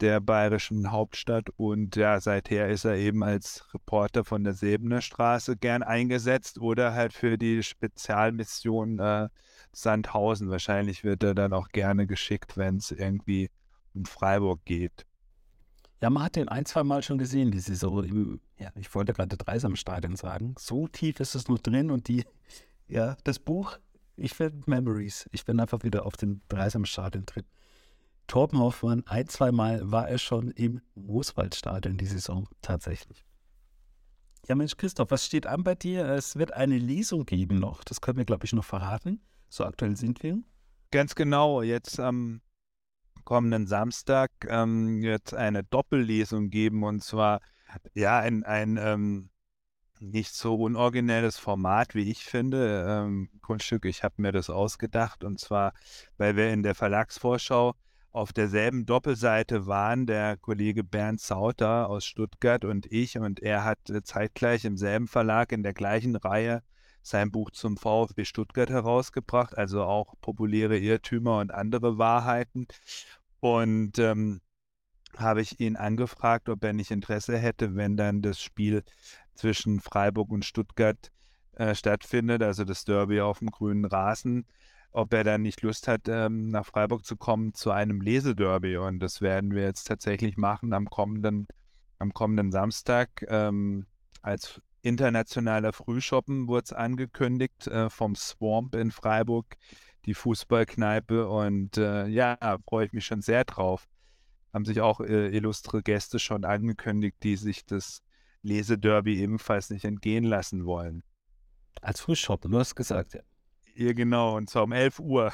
der 0.00 0.20
bayerischen 0.20 0.90
Hauptstadt 0.90 1.50
und 1.56 1.96
ja, 1.96 2.20
seither 2.20 2.68
ist 2.68 2.84
er 2.84 2.96
eben 2.96 3.22
als 3.22 3.66
Reporter 3.74 4.24
von 4.24 4.44
der 4.44 4.54
Säbener 4.54 5.00
Straße 5.00 5.56
gern 5.56 5.82
eingesetzt 5.82 6.58
oder 6.58 6.94
halt 6.94 7.12
für 7.12 7.36
die 7.36 7.62
Spezialmission 7.62 8.98
äh, 8.98 9.28
Sandhausen. 9.72 10.50
Wahrscheinlich 10.50 11.04
wird 11.04 11.22
er 11.22 11.34
dann 11.34 11.52
auch 11.52 11.68
gerne 11.68 12.06
geschickt, 12.06 12.56
wenn 12.56 12.76
es 12.76 12.90
irgendwie 12.90 13.50
um 13.94 14.04
Freiburg 14.04 14.64
geht. 14.64 15.04
Ja, 16.00 16.10
man 16.10 16.22
hat 16.22 16.36
den 16.36 16.48
ein, 16.48 16.64
zwei 16.64 16.84
Mal 16.84 17.02
schon 17.02 17.18
gesehen, 17.18 17.50
die 17.50 17.58
so 17.58 18.02
im, 18.02 18.40
ja, 18.56 18.70
ich 18.76 18.94
wollte 18.94 19.12
gerade 19.12 19.36
Dreisamstadion 19.36 20.14
sagen. 20.14 20.54
So 20.58 20.86
tief 20.86 21.18
ist 21.18 21.34
es 21.34 21.48
nur 21.48 21.58
drin 21.58 21.90
und 21.90 22.06
die, 22.06 22.24
ja, 22.86 23.16
das 23.24 23.40
Buch, 23.40 23.78
ich 24.16 24.34
finde 24.34 24.62
Memories. 24.66 25.28
Ich 25.32 25.44
bin 25.44 25.58
einfach 25.58 25.82
wieder 25.82 26.06
auf 26.06 26.16
dem 26.16 26.40
Dreisamstadion 26.48 27.26
drin. 27.26 27.44
Torben 28.28 28.58
Hoffmann, 28.58 29.02
ein, 29.06 29.26
zwei 29.26 29.50
Mal 29.50 29.90
war 29.90 30.08
er 30.08 30.18
schon 30.18 30.50
im 30.50 30.80
Mooswaldstadion 30.94 31.96
die 31.96 32.06
Saison 32.06 32.46
tatsächlich. 32.62 33.24
Ja, 34.46 34.54
Mensch, 34.54 34.76
Christoph, 34.76 35.10
was 35.10 35.26
steht 35.26 35.46
an 35.46 35.64
bei 35.64 35.74
dir? 35.74 36.06
Es 36.06 36.36
wird 36.36 36.52
eine 36.52 36.78
Lesung 36.78 37.24
geben 37.24 37.58
noch. 37.58 37.82
Das 37.84 38.00
können 38.00 38.18
wir, 38.18 38.24
glaube 38.24 38.44
ich, 38.44 38.52
noch 38.52 38.64
verraten. 38.64 39.20
So 39.48 39.64
aktuell 39.64 39.96
sind 39.96 40.22
wir. 40.22 40.38
Ganz 40.90 41.14
genau. 41.14 41.62
Jetzt 41.62 41.98
am 41.98 42.40
kommenden 43.24 43.66
Samstag 43.66 44.30
ähm, 44.46 45.02
wird 45.02 45.34
eine 45.34 45.64
Doppellesung 45.64 46.50
geben 46.50 46.82
und 46.82 47.02
zwar 47.02 47.40
ja 47.92 48.20
ein, 48.20 48.44
ein 48.44 48.78
ähm, 48.80 49.30
nicht 50.00 50.32
so 50.34 50.54
unoriginelles 50.54 51.38
Format, 51.38 51.94
wie 51.94 52.10
ich 52.10 52.24
finde. 52.24 52.86
Ähm, 52.88 53.28
Kunststück, 53.42 53.84
ich 53.84 54.02
habe 54.02 54.14
mir 54.18 54.32
das 54.32 54.48
ausgedacht 54.48 55.24
und 55.24 55.40
zwar, 55.40 55.72
weil 56.16 56.36
wir 56.36 56.52
in 56.52 56.62
der 56.62 56.74
Verlagsvorschau 56.74 57.74
auf 58.12 58.32
derselben 58.32 58.86
Doppelseite 58.86 59.66
waren 59.66 60.06
der 60.06 60.36
Kollege 60.36 60.82
Bernd 60.82 61.20
Sauter 61.20 61.88
aus 61.88 62.04
Stuttgart 62.04 62.64
und 62.64 62.86
ich. 62.90 63.18
Und 63.18 63.40
er 63.40 63.64
hat 63.64 63.90
äh, 63.90 64.02
zeitgleich 64.02 64.64
im 64.64 64.76
selben 64.76 65.08
Verlag 65.08 65.52
in 65.52 65.62
der 65.62 65.74
gleichen 65.74 66.16
Reihe 66.16 66.62
sein 67.02 67.30
Buch 67.30 67.50
zum 67.50 67.76
VfB 67.76 68.24
Stuttgart 68.24 68.70
herausgebracht, 68.70 69.56
also 69.56 69.82
auch 69.84 70.14
populäre 70.20 70.78
Irrtümer 70.78 71.38
und 71.38 71.52
andere 71.52 71.98
Wahrheiten. 71.98 72.66
Und 73.40 73.98
ähm, 73.98 74.40
habe 75.16 75.40
ich 75.40 75.60
ihn 75.60 75.76
angefragt, 75.76 76.48
ob 76.48 76.62
er 76.64 76.72
nicht 76.72 76.90
Interesse 76.90 77.38
hätte, 77.38 77.76
wenn 77.76 77.96
dann 77.96 78.22
das 78.22 78.40
Spiel 78.40 78.82
zwischen 79.34 79.80
Freiburg 79.80 80.30
und 80.30 80.44
Stuttgart 80.44 81.10
äh, 81.52 81.74
stattfindet, 81.74 82.42
also 82.42 82.64
das 82.64 82.84
Derby 82.84 83.20
auf 83.20 83.38
dem 83.38 83.50
grünen 83.50 83.84
Rasen, 83.84 84.46
ob 84.92 85.12
er 85.12 85.24
dann 85.24 85.42
nicht 85.42 85.62
Lust 85.62 85.88
hat, 85.88 86.08
ähm, 86.08 86.48
nach 86.48 86.66
Freiburg 86.66 87.04
zu 87.04 87.16
kommen 87.16 87.54
zu 87.54 87.70
einem 87.70 88.00
Lesederby. 88.00 88.76
Und 88.78 89.00
das 89.00 89.20
werden 89.20 89.52
wir 89.52 89.62
jetzt 89.62 89.84
tatsächlich 89.84 90.36
machen 90.36 90.72
am 90.72 90.88
kommenden, 90.88 91.46
am 91.98 92.12
kommenden 92.12 92.50
Samstag. 92.50 93.24
Ähm, 93.28 93.86
als 94.22 94.60
internationaler 94.82 95.72
Frühschoppen 95.72 96.48
wurde 96.48 96.64
es 96.64 96.72
angekündigt 96.72 97.66
äh, 97.66 97.90
vom 97.90 98.14
Swamp 98.14 98.74
in 98.74 98.90
Freiburg 98.90 99.56
die 100.06 100.14
Fußballkneipe 100.14 101.28
und 101.28 101.76
äh, 101.76 102.06
ja, 102.06 102.38
freue 102.66 102.86
ich 102.86 102.92
mich 102.92 103.04
schon 103.04 103.20
sehr 103.20 103.44
drauf. 103.44 103.86
Haben 104.54 104.64
sich 104.64 104.80
auch 104.80 105.00
äh, 105.00 105.28
illustre 105.28 105.82
Gäste 105.82 106.18
schon 106.18 106.44
angekündigt, 106.44 107.16
die 107.22 107.36
sich 107.36 107.66
das 107.66 108.02
Lesederby 108.42 109.20
ebenfalls 109.20 109.68
nicht 109.68 109.84
entgehen 109.84 110.24
lassen 110.24 110.64
wollen. 110.64 111.02
Als 111.82 112.00
Frühshop, 112.00 112.42
du 112.42 112.58
hast 112.58 112.74
gesagt, 112.74 113.14
ja. 113.14 113.20
Ja, 113.78 113.92
genau, 113.92 114.36
und 114.36 114.50
zwar 114.50 114.64
um 114.64 114.72
11 114.72 114.98
Uhr. 114.98 115.32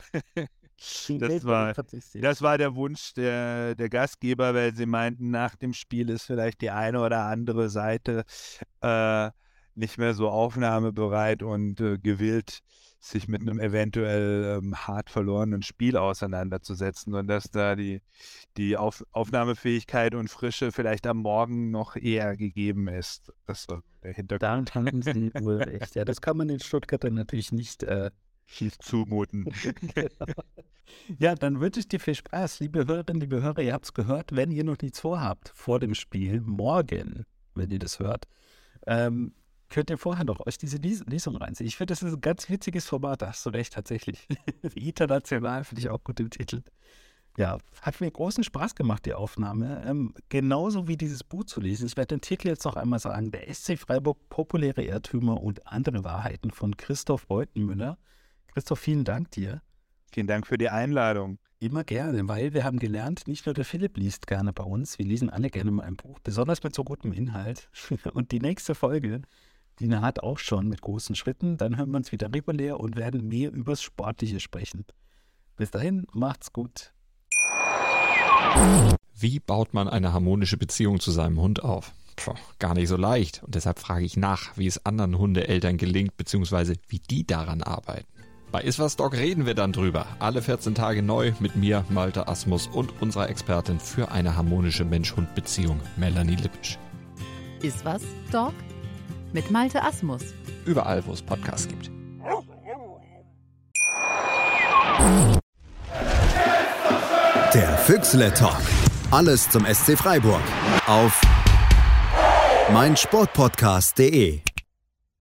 das, 1.08 1.46
war, 1.46 1.72
das 2.12 2.42
war 2.42 2.58
der 2.58 2.74
Wunsch 2.74 3.14
der, 3.14 3.74
der 3.74 3.88
Gastgeber, 3.88 4.52
weil 4.52 4.74
sie 4.74 4.84
meinten, 4.84 5.30
nach 5.30 5.56
dem 5.56 5.72
Spiel 5.72 6.10
ist 6.10 6.24
vielleicht 6.24 6.60
die 6.60 6.68
eine 6.68 7.00
oder 7.00 7.24
andere 7.24 7.70
Seite 7.70 8.24
äh, 8.82 9.30
nicht 9.74 9.96
mehr 9.96 10.12
so 10.12 10.28
aufnahmebereit 10.28 11.42
und 11.42 11.80
äh, 11.80 11.96
gewillt, 11.96 12.60
sich 13.00 13.28
mit 13.28 13.40
einem 13.40 13.60
eventuell 13.60 14.58
ähm, 14.58 14.74
hart 14.76 15.08
verlorenen 15.08 15.62
Spiel 15.62 15.96
auseinanderzusetzen 15.96 17.14
und 17.14 17.26
dass 17.26 17.50
da 17.50 17.76
die, 17.76 18.02
die 18.58 18.76
Auf 18.76 19.04
Aufnahmefähigkeit 19.12 20.14
und 20.14 20.28
Frische 20.28 20.70
vielleicht 20.70 21.06
am 21.06 21.18
Morgen 21.18 21.70
noch 21.70 21.96
eher 21.96 22.36
gegeben 22.36 22.88
ist. 22.88 23.32
Das 23.46 23.68
war 23.68 23.82
der 24.02 24.12
Hintergrund. 24.12 24.70
Da 24.70 24.74
haben 24.74 25.02
Sie 25.02 25.32
wohl 25.34 25.56
recht. 25.62 25.94
Ja, 25.94 26.04
das 26.04 26.20
kann 26.20 26.36
man 26.36 26.48
in 26.50 26.60
Stuttgart 26.60 27.04
dann 27.04 27.14
natürlich 27.14 27.52
nicht 27.52 27.82
äh, 27.82 28.10
zumuten. 28.78 29.46
ja, 31.18 31.34
dann 31.34 31.60
wünsche 31.60 31.80
ich 31.80 31.88
dir 31.88 32.00
viel 32.00 32.14
Spaß, 32.14 32.60
liebe 32.60 32.86
Hörerinnen, 32.86 33.20
liebe 33.20 33.42
Hörer. 33.42 33.62
Ihr 33.62 33.72
habt 33.72 33.86
es 33.86 33.94
gehört, 33.94 34.34
wenn 34.34 34.50
ihr 34.50 34.64
noch 34.64 34.78
nichts 34.80 35.00
vorhabt 35.00 35.50
vor 35.54 35.80
dem 35.80 35.94
Spiel, 35.94 36.40
morgen, 36.40 37.24
wenn 37.54 37.70
ihr 37.70 37.78
das 37.78 37.98
hört, 37.98 38.26
ähm, 38.86 39.34
könnt 39.68 39.90
ihr 39.90 39.98
vorher 39.98 40.24
noch 40.24 40.46
euch 40.46 40.58
diese 40.58 40.76
Lesung 40.76 41.36
reinziehen. 41.36 41.66
Ich 41.66 41.76
finde, 41.76 41.92
das 41.92 42.02
ist 42.02 42.14
ein 42.14 42.20
ganz 42.20 42.48
witziges 42.48 42.86
Format, 42.86 43.22
da 43.22 43.28
hast 43.28 43.44
du 43.44 43.50
recht, 43.50 43.72
tatsächlich. 43.72 44.28
International 44.74 45.64
finde 45.64 45.80
ich 45.80 45.88
auch 45.88 46.02
gut 46.04 46.20
im 46.20 46.30
Titel. 46.30 46.62
Ja, 47.36 47.58
hat 47.82 48.00
mir 48.00 48.10
großen 48.10 48.44
Spaß 48.44 48.76
gemacht, 48.76 49.06
die 49.06 49.14
Aufnahme. 49.14 49.82
Ähm, 49.84 50.14
genauso 50.28 50.86
wie 50.86 50.96
dieses 50.96 51.24
Buch 51.24 51.44
zu 51.44 51.60
lesen. 51.60 51.86
Ich 51.86 51.96
werde 51.96 52.14
den 52.14 52.20
Titel 52.20 52.46
jetzt 52.46 52.64
noch 52.64 52.76
einmal 52.76 53.00
sagen: 53.00 53.32
Der 53.32 53.52
SC 53.52 53.76
Freiburg, 53.76 54.28
populäre 54.28 54.84
Irrtümer 54.84 55.42
und 55.42 55.66
andere 55.66 56.04
Wahrheiten 56.04 56.52
von 56.52 56.76
Christoph 56.76 57.26
Beutenmüller. 57.26 57.98
Christoph, 58.54 58.78
vielen 58.78 59.04
Dank 59.04 59.30
dir. 59.32 59.60
Vielen 60.12 60.26
Dank 60.26 60.46
für 60.46 60.56
die 60.56 60.70
Einladung. 60.70 61.38
Immer 61.58 61.84
gerne, 61.84 62.26
weil 62.28 62.54
wir 62.54 62.64
haben 62.64 62.78
gelernt, 62.78 63.26
nicht 63.26 63.46
nur 63.46 63.54
der 63.54 63.64
Philipp 63.64 63.96
liest 63.96 64.26
gerne 64.26 64.52
bei 64.52 64.64
uns, 64.64 64.98
wir 64.98 65.06
lesen 65.06 65.28
alle 65.28 65.50
gerne 65.50 65.70
mal 65.70 65.84
ein 65.84 65.96
Buch, 65.96 66.18
besonders 66.20 66.62
mit 66.62 66.74
so 66.74 66.84
gutem 66.84 67.12
Inhalt. 67.12 67.68
Und 68.12 68.32
die 68.32 68.40
nächste 68.40 68.74
Folge 68.74 69.22
die 69.80 69.88
naht 69.88 70.22
auch 70.22 70.38
schon 70.38 70.68
mit 70.68 70.82
großen 70.82 71.16
Schritten. 71.16 71.56
Dann 71.56 71.76
hören 71.76 71.90
wir 71.90 71.96
uns 71.96 72.12
wieder 72.12 72.32
regulär 72.32 72.78
und 72.78 72.96
werden 72.96 73.26
mehr 73.26 73.52
übers 73.52 73.82
Sportliche 73.82 74.40
sprechen. 74.40 74.84
Bis 75.56 75.70
dahin, 75.70 76.06
macht's 76.12 76.52
gut. 76.52 76.92
Wie 79.16 79.40
baut 79.40 79.74
man 79.74 79.88
eine 79.88 80.12
harmonische 80.12 80.56
Beziehung 80.56 81.00
zu 81.00 81.10
seinem 81.10 81.40
Hund 81.40 81.62
auf? 81.62 81.92
Puh, 82.16 82.34
gar 82.60 82.74
nicht 82.74 82.88
so 82.88 82.96
leicht. 82.96 83.42
Und 83.42 83.56
deshalb 83.56 83.80
frage 83.80 84.04
ich 84.04 84.16
nach, 84.16 84.56
wie 84.56 84.66
es 84.66 84.86
anderen 84.86 85.18
Hundeeltern 85.18 85.76
gelingt, 85.76 86.16
beziehungsweise 86.16 86.74
wie 86.86 87.00
die 87.00 87.26
daran 87.26 87.62
arbeiten. 87.62 88.13
Bei 88.54 88.60
Iswas 88.60 88.94
Dog 88.94 89.14
reden 89.14 89.46
wir 89.46 89.54
dann 89.54 89.72
drüber. 89.72 90.06
Alle 90.20 90.40
14 90.40 90.76
Tage 90.76 91.02
neu 91.02 91.32
mit 91.40 91.56
mir, 91.56 91.84
Malte 91.88 92.28
Asmus 92.28 92.68
und 92.68 93.02
unserer 93.02 93.28
Expertin 93.28 93.80
für 93.80 94.12
eine 94.12 94.36
harmonische 94.36 94.84
Mensch-Hund-Beziehung, 94.84 95.80
Melanie 95.96 96.36
Lippisch. 96.36 96.78
Iswas 97.62 98.02
Dog? 98.30 98.52
mit 99.32 99.50
Malte 99.50 99.82
Asmus. 99.82 100.22
Überall, 100.66 101.04
wo 101.04 101.12
es 101.12 101.20
Podcasts 101.20 101.66
gibt. 101.66 101.90
Der 107.52 107.76
Füchsle 107.78 108.32
Talk. 108.34 108.62
Alles 109.10 109.50
zum 109.50 109.66
SC 109.66 109.98
Freiburg. 109.98 110.42
Auf 110.86 111.20
meinsportpodcast.de 112.72 114.42